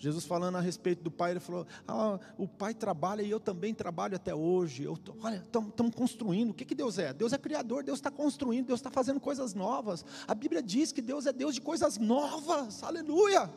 Jesus 0.00 0.24
falando 0.24 0.56
a 0.56 0.60
respeito 0.60 1.02
do 1.02 1.10
Pai, 1.10 1.32
ele 1.32 1.40
falou: 1.40 1.66
ah, 1.86 2.18
o 2.38 2.48
Pai 2.48 2.72
trabalha 2.72 3.20
e 3.20 3.30
eu 3.30 3.38
também 3.38 3.74
trabalho 3.74 4.16
até 4.16 4.34
hoje. 4.34 4.82
Eu 4.82 4.96
tô, 4.96 5.14
olha, 5.22 5.44
estamos 5.46 5.94
construindo. 5.94 6.50
O 6.50 6.54
que, 6.54 6.64
que 6.64 6.74
Deus 6.74 6.98
é? 6.98 7.12
Deus 7.12 7.34
é 7.34 7.38
criador, 7.38 7.84
Deus 7.84 7.98
está 7.98 8.10
construindo, 8.10 8.68
Deus 8.68 8.80
está 8.80 8.90
fazendo 8.90 9.20
coisas 9.20 9.52
novas. 9.52 10.02
A 10.26 10.34
Bíblia 10.34 10.62
diz 10.62 10.90
que 10.90 11.02
Deus 11.02 11.26
é 11.26 11.34
Deus 11.34 11.54
de 11.54 11.60
coisas 11.60 11.98
novas. 11.98 12.82
Aleluia! 12.82 13.50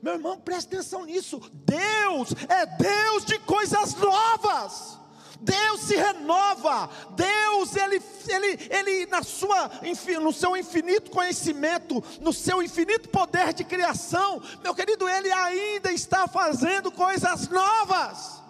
Meu 0.00 0.14
irmão, 0.14 0.38
preste 0.38 0.68
atenção 0.68 1.04
nisso. 1.04 1.40
Deus 1.52 2.32
é 2.48 2.64
Deus 2.64 3.24
de 3.24 3.36
coisas 3.40 3.92
novas. 3.96 5.00
Deus 5.40 5.80
se 5.82 5.96
renova, 5.96 6.88
Deus, 7.10 7.76
ele, 7.76 8.02
ele, 8.28 8.68
ele 8.70 9.06
na 9.06 9.22
sua, 9.22 9.70
no 10.20 10.32
seu 10.32 10.56
infinito 10.56 11.10
conhecimento, 11.10 12.02
no 12.20 12.32
seu 12.32 12.62
infinito 12.62 13.08
poder 13.08 13.52
de 13.52 13.64
criação, 13.64 14.42
meu 14.62 14.74
querido, 14.74 15.08
Ele 15.08 15.30
ainda 15.32 15.92
está 15.92 16.26
fazendo 16.26 16.90
coisas 16.90 17.48
novas, 17.48 18.42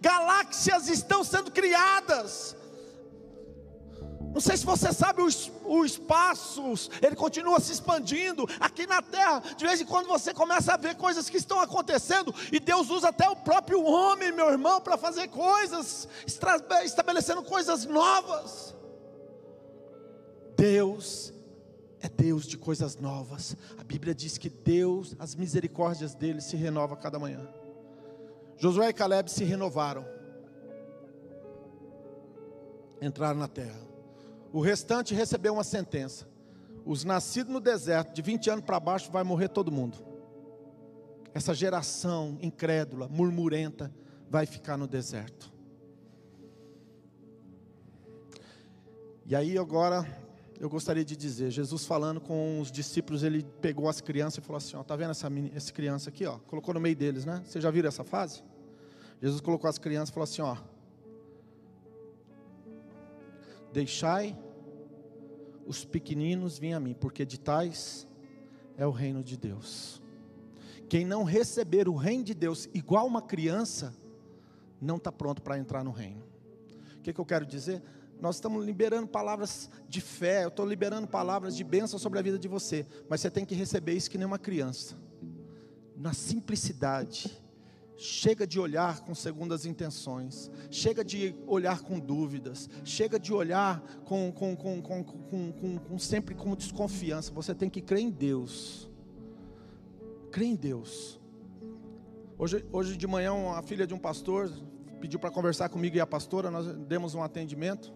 galáxias 0.00 0.88
estão 0.88 1.22
sendo 1.22 1.50
criadas, 1.50 2.56
não 4.32 4.40
sei 4.40 4.56
se 4.56 4.64
você 4.64 4.92
sabe, 4.92 5.20
o, 5.20 5.84
espaço, 5.84 6.90
ele 7.02 7.14
continua 7.14 7.60
se 7.60 7.72
expandindo. 7.72 8.46
Aqui 8.58 8.86
na 8.86 9.02
terra, 9.02 9.40
de 9.56 9.64
vez 9.64 9.80
em 9.80 9.84
quando 9.84 10.06
você 10.06 10.32
começa 10.32 10.72
a 10.72 10.76
ver 10.78 10.96
coisas 10.96 11.28
que 11.28 11.36
estão 11.36 11.60
acontecendo, 11.60 12.34
e 12.50 12.58
Deus 12.58 12.88
usa 12.88 13.08
até 13.08 13.28
o 13.28 13.36
próprio 13.36 13.84
homem, 13.84 14.32
meu 14.32 14.50
irmão, 14.50 14.80
para 14.80 14.96
fazer 14.96 15.28
coisas, 15.28 16.08
estabelecendo 16.26 17.42
coisas 17.42 17.84
novas. 17.84 18.74
Deus 20.56 21.32
é 22.00 22.08
Deus 22.08 22.46
de 22.46 22.56
coisas 22.56 22.96
novas. 22.96 23.54
A 23.78 23.84
Bíblia 23.84 24.14
diz 24.14 24.38
que 24.38 24.48
Deus, 24.48 25.14
as 25.18 25.34
misericórdias 25.34 26.14
dele 26.14 26.40
se 26.40 26.56
renovam 26.56 26.96
a 26.96 27.00
cada 27.00 27.18
manhã. 27.18 27.46
Josué 28.56 28.88
e 28.88 28.92
Caleb 28.94 29.30
se 29.30 29.44
renovaram. 29.44 30.06
Entraram 33.00 33.38
na 33.38 33.48
terra. 33.48 33.91
O 34.52 34.60
restante 34.60 35.14
recebeu 35.14 35.54
uma 35.54 35.64
sentença. 35.64 36.28
Os 36.84 37.04
nascidos 37.04 37.52
no 37.52 37.60
deserto, 37.60 38.12
de 38.12 38.20
20 38.20 38.50
anos 38.50 38.64
para 38.64 38.78
baixo, 38.78 39.10
vai 39.10 39.24
morrer 39.24 39.48
todo 39.48 39.72
mundo. 39.72 39.96
Essa 41.32 41.54
geração 41.54 42.36
incrédula, 42.42 43.08
murmurenta, 43.08 43.90
vai 44.28 44.44
ficar 44.44 44.76
no 44.76 44.86
deserto. 44.86 45.50
E 49.24 49.34
aí 49.34 49.56
agora 49.56 50.06
eu 50.60 50.68
gostaria 50.68 51.04
de 51.04 51.16
dizer, 51.16 51.50
Jesus 51.50 51.86
falando 51.86 52.20
com 52.20 52.60
os 52.60 52.70
discípulos, 52.70 53.22
ele 53.22 53.44
pegou 53.60 53.88
as 53.88 54.00
crianças 54.00 54.38
e 54.38 54.46
falou 54.46 54.58
assim, 54.58 54.76
ó, 54.76 54.82
tá 54.82 54.94
vendo 54.94 55.10
essa, 55.10 55.72
criança 55.72 56.10
aqui, 56.10 56.26
ó, 56.26 56.38
colocou 56.38 56.74
no 56.74 56.80
meio 56.80 56.94
deles, 56.94 57.24
né? 57.24 57.42
Vocês 57.44 57.62
já 57.62 57.70
viram 57.70 57.88
essa 57.88 58.04
fase? 58.04 58.44
Jesus 59.20 59.40
colocou 59.40 59.68
as 59.68 59.78
crianças 59.78 60.10
e 60.10 60.12
falou 60.12 60.24
assim, 60.24 60.42
ó, 60.42 60.56
Deixai 63.72 64.36
os 65.66 65.84
pequeninos 65.84 66.58
virem 66.58 66.74
a 66.74 66.80
mim, 66.80 66.94
porque 66.94 67.24
de 67.24 67.38
tais 67.38 68.06
é 68.76 68.86
o 68.86 68.90
reino 68.90 69.22
de 69.22 69.36
Deus. 69.36 70.02
Quem 70.88 71.04
não 71.06 71.24
receber 71.24 71.88
o 71.88 71.94
reino 71.94 72.24
de 72.24 72.34
Deus 72.34 72.68
igual 72.74 73.06
uma 73.06 73.22
criança, 73.22 73.94
não 74.80 74.96
está 74.96 75.10
pronto 75.10 75.40
para 75.40 75.58
entrar 75.58 75.82
no 75.82 75.90
reino. 75.90 76.22
O 76.98 77.00
que, 77.02 77.12
que 77.12 77.20
eu 77.20 77.24
quero 77.24 77.46
dizer? 77.46 77.82
Nós 78.20 78.36
estamos 78.36 78.64
liberando 78.64 79.08
palavras 79.08 79.70
de 79.88 80.00
fé, 80.00 80.44
eu 80.44 80.48
estou 80.48 80.66
liberando 80.66 81.08
palavras 81.08 81.56
de 81.56 81.64
bênção 81.64 81.98
sobre 81.98 82.18
a 82.18 82.22
vida 82.22 82.38
de 82.38 82.46
você, 82.46 82.86
mas 83.08 83.20
você 83.20 83.30
tem 83.30 83.44
que 83.44 83.54
receber 83.54 83.94
isso 83.94 84.10
que 84.10 84.18
nem 84.18 84.26
uma 84.26 84.38
criança, 84.38 84.96
na 85.96 86.12
simplicidade, 86.12 87.41
Chega 88.04 88.44
de 88.44 88.58
olhar 88.58 88.98
com 89.02 89.14
segundas 89.14 89.64
intenções, 89.64 90.50
chega 90.72 91.04
de 91.04 91.36
olhar 91.46 91.82
com 91.82 92.00
dúvidas, 92.00 92.68
chega 92.82 93.16
de 93.16 93.32
olhar 93.32 93.80
com, 94.04 94.32
com, 94.32 94.56
com, 94.56 94.82
com, 94.82 95.04
com, 95.04 95.78
com 95.78 95.98
sempre 96.00 96.34
com 96.34 96.56
desconfiança. 96.56 97.30
Você 97.32 97.54
tem 97.54 97.70
que 97.70 97.80
crer 97.80 98.00
em 98.00 98.10
Deus. 98.10 98.90
Crer 100.32 100.48
em 100.48 100.56
Deus. 100.56 101.20
Hoje, 102.36 102.66
hoje 102.72 102.96
de 102.96 103.06
manhã, 103.06 103.34
a 103.52 103.62
filha 103.62 103.86
de 103.86 103.94
um 103.94 103.98
pastor 104.00 104.50
pediu 105.00 105.20
para 105.20 105.30
conversar 105.30 105.68
comigo 105.68 105.96
e 105.96 106.00
a 106.00 106.06
pastora, 106.06 106.50
nós 106.50 106.66
demos 106.78 107.14
um 107.14 107.22
atendimento. 107.22 107.92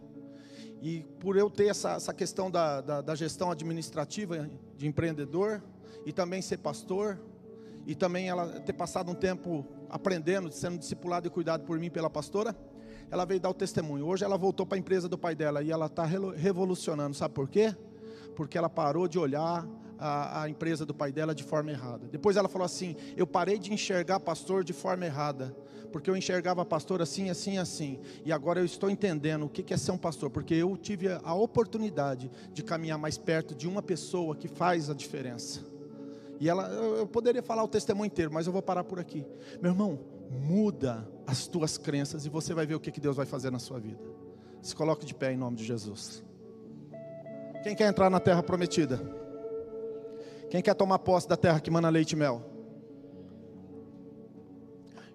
E 0.80 1.00
por 1.18 1.36
eu 1.36 1.50
ter 1.50 1.66
essa, 1.66 1.94
essa 1.94 2.14
questão 2.14 2.48
da, 2.48 2.80
da, 2.80 3.00
da 3.00 3.14
gestão 3.16 3.50
administrativa 3.50 4.48
de 4.76 4.86
empreendedor 4.86 5.60
e 6.04 6.12
também 6.12 6.40
ser 6.40 6.58
pastor, 6.58 7.20
e 7.86 7.94
também 7.94 8.28
ela 8.28 8.60
ter 8.60 8.72
passado 8.72 9.10
um 9.10 9.14
tempo 9.14 9.64
aprendendo, 9.88 10.50
sendo 10.50 10.76
discipulada 10.76 11.28
e 11.28 11.30
cuidado 11.30 11.64
por 11.64 11.78
mim 11.78 11.88
pela 11.88 12.10
pastora, 12.10 12.54
ela 13.10 13.24
veio 13.24 13.40
dar 13.40 13.50
o 13.50 13.54
testemunho. 13.54 14.04
Hoje 14.04 14.24
ela 14.24 14.36
voltou 14.36 14.66
para 14.66 14.76
a 14.76 14.78
empresa 14.78 15.08
do 15.08 15.16
pai 15.16 15.36
dela 15.36 15.62
e 15.62 15.70
ela 15.70 15.86
está 15.86 16.04
revolucionando. 16.04 17.14
Sabe 17.14 17.32
por 17.32 17.48
quê? 17.48 17.74
Porque 18.34 18.58
ela 18.58 18.68
parou 18.68 19.06
de 19.06 19.18
olhar 19.18 19.66
a, 19.98 20.42
a, 20.42 20.48
empresa 20.50 20.84
do 20.84 20.92
pai 20.92 21.12
dela 21.12 21.32
de 21.32 21.44
forma 21.44 21.70
errada. 21.70 22.08
Depois 22.08 22.36
ela 22.36 22.48
falou 22.48 22.66
assim: 22.66 22.96
Eu 23.16 23.26
parei 23.26 23.58
de 23.58 23.72
enxergar 23.72 24.18
pastor 24.18 24.64
de 24.64 24.72
forma 24.72 25.06
errada, 25.06 25.56
porque 25.92 26.10
eu 26.10 26.16
enxergava 26.16 26.64
pastor 26.64 27.00
assim, 27.00 27.30
assim, 27.30 27.56
assim. 27.56 28.00
E 28.24 28.32
agora 28.32 28.60
eu 28.60 28.64
estou 28.64 28.90
entendendo 28.90 29.46
o 29.46 29.48
que 29.48 29.72
é 29.72 29.76
ser 29.76 29.92
um 29.92 29.98
pastor, 29.98 30.28
porque 30.28 30.54
eu 30.54 30.76
tive 30.76 31.08
a 31.08 31.34
oportunidade 31.34 32.30
de 32.52 32.64
caminhar 32.64 32.98
mais 32.98 33.16
perto 33.16 33.54
de 33.54 33.68
uma 33.68 33.80
pessoa 33.80 34.34
que 34.34 34.48
faz 34.48 34.90
a 34.90 34.94
diferença. 34.94 35.75
E 36.38 36.48
ela, 36.48 36.68
eu 36.68 37.06
poderia 37.06 37.42
falar 37.42 37.64
o 37.64 37.68
testemunho 37.68 38.06
inteiro, 38.06 38.32
mas 38.32 38.46
eu 38.46 38.52
vou 38.52 38.62
parar 38.62 38.84
por 38.84 38.98
aqui. 38.98 39.24
Meu 39.60 39.72
irmão, 39.72 39.98
muda 40.30 41.08
as 41.26 41.46
tuas 41.46 41.78
crenças 41.78 42.26
e 42.26 42.28
você 42.28 42.52
vai 42.52 42.66
ver 42.66 42.74
o 42.74 42.80
que, 42.80 42.90
que 42.90 43.00
Deus 43.00 43.16
vai 43.16 43.26
fazer 43.26 43.50
na 43.50 43.58
sua 43.58 43.78
vida. 43.78 44.00
Se 44.60 44.74
coloque 44.74 45.06
de 45.06 45.14
pé 45.14 45.32
em 45.32 45.36
nome 45.36 45.56
de 45.56 45.64
Jesus. 45.64 46.22
Quem 47.62 47.74
quer 47.74 47.88
entrar 47.88 48.10
na 48.10 48.20
terra 48.20 48.42
prometida? 48.42 49.00
Quem 50.50 50.62
quer 50.62 50.74
tomar 50.74 50.98
posse 50.98 51.28
da 51.28 51.36
terra 51.36 51.60
que 51.60 51.70
mana 51.70 51.88
leite 51.88 52.12
e 52.12 52.16
mel? 52.16 52.42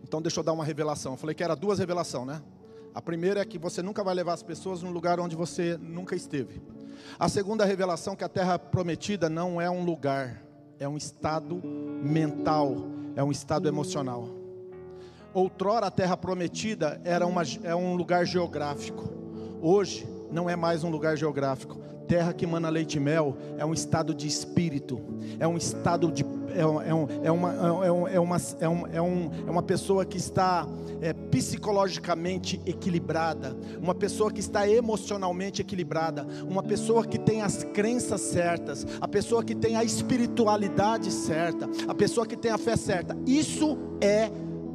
Então 0.04 0.22
deixa 0.22 0.40
eu 0.40 0.44
dar 0.44 0.52
uma 0.52 0.66
revelação. 0.66 1.14
Eu 1.14 1.18
falei 1.18 1.34
que 1.34 1.44
era 1.44 1.56
duas 1.56 1.80
revelações, 1.80 2.28
né? 2.28 2.42
A 2.94 3.02
primeira 3.02 3.40
é 3.40 3.46
que 3.46 3.58
você 3.58 3.82
nunca 3.82 4.04
vai 4.04 4.14
levar 4.14 4.34
as 4.34 4.44
pessoas 4.44 4.82
num 4.82 4.92
lugar 4.92 5.20
onde 5.20 5.36
você 5.36 5.78
nunca 5.78 6.16
esteve. 6.16 6.62
A 7.18 7.30
segunda 7.30 7.64
revelação 7.64 8.14
é 8.14 8.16
que 8.18 8.24
a 8.24 8.30
terra 8.30 8.60
prometida 8.60 9.30
não 9.30 9.62
é 9.62 9.70
um 9.70 9.86
lugar 9.86 10.44
é 10.82 10.90
um 10.90 10.98
estado 10.98 11.62
mental, 11.64 12.76
é 13.16 13.24
um 13.24 13.30
estado 13.30 13.68
emocional. 13.68 14.28
Outrora 15.32 15.86
a 15.86 15.92
terra 15.92 16.18
prometida 16.18 17.00
era 17.06 17.28
uma, 17.28 17.44
é 17.64 17.76
um 17.76 17.94
lugar 17.94 18.26
geográfico. 18.26 19.08
Hoje 19.62 20.10
não 20.32 20.50
é 20.50 20.56
mais 20.56 20.84
um 20.84 20.90
lugar 20.90 21.16
geográfico. 21.16 21.78
Terra 22.08 22.34
que 22.34 22.46
mana 22.46 22.70
leite 22.70 22.98
e 22.98 23.00
mel 23.00 23.38
é 23.58 23.66
um 23.66 23.74
estado 23.74 24.14
de 24.14 24.28
espírito, 24.28 25.00
é 25.40 25.48
um 25.48 25.58
estado 25.58 26.12
de 26.12 26.24
é, 26.54 26.62
é, 26.62 26.66
uma, 26.66 26.84
é, 26.84 26.94
um, 26.94 27.08
é, 27.24 27.32
uma, 27.32 28.38
é, 28.60 28.70
um, 28.70 28.88
é, 28.88 29.02
um, 29.02 29.32
é 29.48 29.52
uma 29.52 29.64
pessoa 29.64 30.06
que 30.06 30.18
está 30.18 30.68
é, 31.02 31.14
psicologicamente 31.14 32.62
equilibrada, 32.66 33.56
uma 33.82 33.96
pessoa 33.96 34.32
que 34.32 34.40
está 34.40 34.68
emocionalmente 34.70 35.62
equilibrada, 35.62 36.26
uma 36.48 36.62
pessoa 36.62 37.06
que 37.06 37.18
tem 37.18 37.42
as 37.42 37.64
crenças 37.64 38.22
certas, 38.22 38.86
a 39.00 39.08
pessoa 39.08 39.44
que 39.44 39.56
tem 39.56 39.76
a 39.76 39.84
espiritualidade 39.84 41.12
certa, 41.12 41.70
a 41.88 41.96
pessoa 41.96 42.26
que 42.26 42.36
tem 42.36 42.52
a 42.52 42.58
fé 42.58 42.76
certa. 42.76 43.18
Isso 43.26 43.78
é 44.02 44.30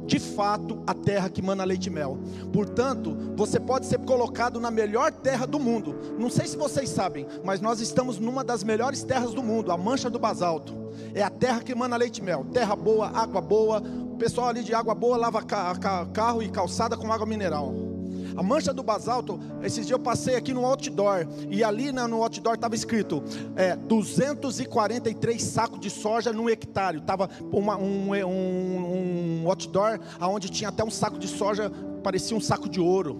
de 0.07 0.19
fato 0.19 0.81
a 0.87 0.93
terra 0.93 1.29
que 1.29 1.41
mana 1.41 1.65
leite 1.65 1.87
e 1.87 1.89
mel. 1.89 2.17
Portanto, 2.51 3.15
você 3.35 3.59
pode 3.59 3.85
ser 3.85 3.99
colocado 3.99 4.59
na 4.59 4.71
melhor 4.71 5.11
terra 5.11 5.45
do 5.45 5.59
mundo. 5.59 5.95
Não 6.17 6.29
sei 6.29 6.47
se 6.47 6.57
vocês 6.57 6.89
sabem, 6.89 7.27
mas 7.43 7.59
nós 7.59 7.81
estamos 7.81 8.17
numa 8.17 8.43
das 8.43 8.63
melhores 8.63 9.03
terras 9.03 9.33
do 9.33 9.43
mundo, 9.43 9.71
a 9.71 9.77
Mancha 9.77 10.09
do 10.09 10.17
Basalto. 10.17 10.73
É 11.13 11.21
a 11.21 11.29
terra 11.29 11.61
que 11.61 11.75
mana 11.75 11.97
leite 11.97 12.19
e 12.19 12.23
mel. 12.23 12.45
Terra 12.53 12.75
boa, 12.75 13.09
água 13.09 13.41
boa. 13.41 13.79
O 13.79 14.17
pessoal 14.17 14.47
ali 14.47 14.63
de 14.63 14.73
água 14.73 14.95
boa 14.95 15.17
lava 15.17 15.43
carro 15.43 16.41
e 16.41 16.49
calçada 16.49 16.95
com 16.95 17.11
água 17.11 17.25
mineral. 17.25 17.96
A 18.37 18.43
mancha 18.43 18.71
do 18.71 18.83
basalto, 18.83 19.39
esses 19.63 19.87
dias 19.87 19.89
eu 19.89 19.99
passei 19.99 20.35
aqui 20.35 20.53
no 20.53 20.63
outdoor, 20.63 21.27
e 21.49 21.63
ali 21.63 21.91
no 21.91 22.21
outdoor 22.21 22.53
estava 22.53 22.75
escrito 22.75 23.23
é, 23.55 23.75
243 23.75 25.41
sacos 25.41 25.79
de 25.79 25.89
soja 25.89 26.31
no 26.31 26.47
hectare. 26.47 26.99
Estava 26.99 27.27
um, 27.51 27.71
um, 27.71 29.41
um 29.41 29.49
outdoor 29.49 29.99
onde 30.21 30.51
tinha 30.51 30.69
até 30.69 30.83
um 30.83 30.91
saco 30.91 31.17
de 31.17 31.27
soja, 31.27 31.71
parecia 32.03 32.37
um 32.37 32.39
saco 32.39 32.69
de 32.69 32.79
ouro. 32.79 33.19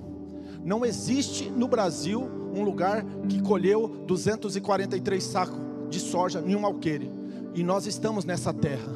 Não 0.64 0.86
existe 0.86 1.50
no 1.50 1.68
Brasil 1.68 2.30
um 2.54 2.62
lugar 2.62 3.04
que 3.28 3.42
colheu 3.42 3.88
243 4.06 5.24
sacos 5.24 5.60
de 5.90 6.00
soja 6.00 6.44
em 6.46 6.56
um 6.56 6.64
alqueire. 6.64 7.12
E 7.56 7.64
nós 7.64 7.88
estamos 7.88 8.24
nessa 8.24 8.54
terra. 8.54 8.94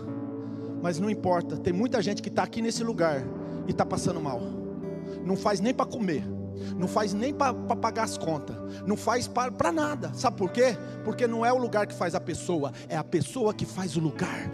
Mas 0.83 0.99
não 0.99 1.09
importa, 1.09 1.57
tem 1.57 1.73
muita 1.73 1.99
gente 1.99 2.21
que 2.21 2.29
está 2.29 2.43
aqui 2.43 2.61
nesse 2.61 2.83
lugar 2.83 3.25
e 3.67 3.71
está 3.71 3.83
passando 3.83 4.21
mal. 4.21 4.60
Não 5.25 5.35
faz 5.35 5.59
nem 5.59 5.73
para 5.73 5.85
comer, 5.85 6.23
não 6.77 6.87
faz 6.87 7.13
nem 7.13 7.33
para 7.33 7.53
pagar 7.53 8.03
as 8.03 8.17
contas, 8.17 8.55
não 8.85 8.97
faz 8.97 9.27
para 9.27 9.71
nada. 9.71 10.11
Sabe 10.13 10.37
por 10.37 10.51
quê? 10.51 10.77
Porque 11.03 11.27
não 11.27 11.45
é 11.45 11.51
o 11.51 11.57
lugar 11.57 11.87
que 11.87 11.93
faz 11.93 12.15
a 12.15 12.19
pessoa, 12.19 12.71
é 12.89 12.97
a 12.97 13.03
pessoa 13.03 13.53
que 13.53 13.65
faz 13.65 13.95
o 13.95 13.99
lugar. 13.99 14.51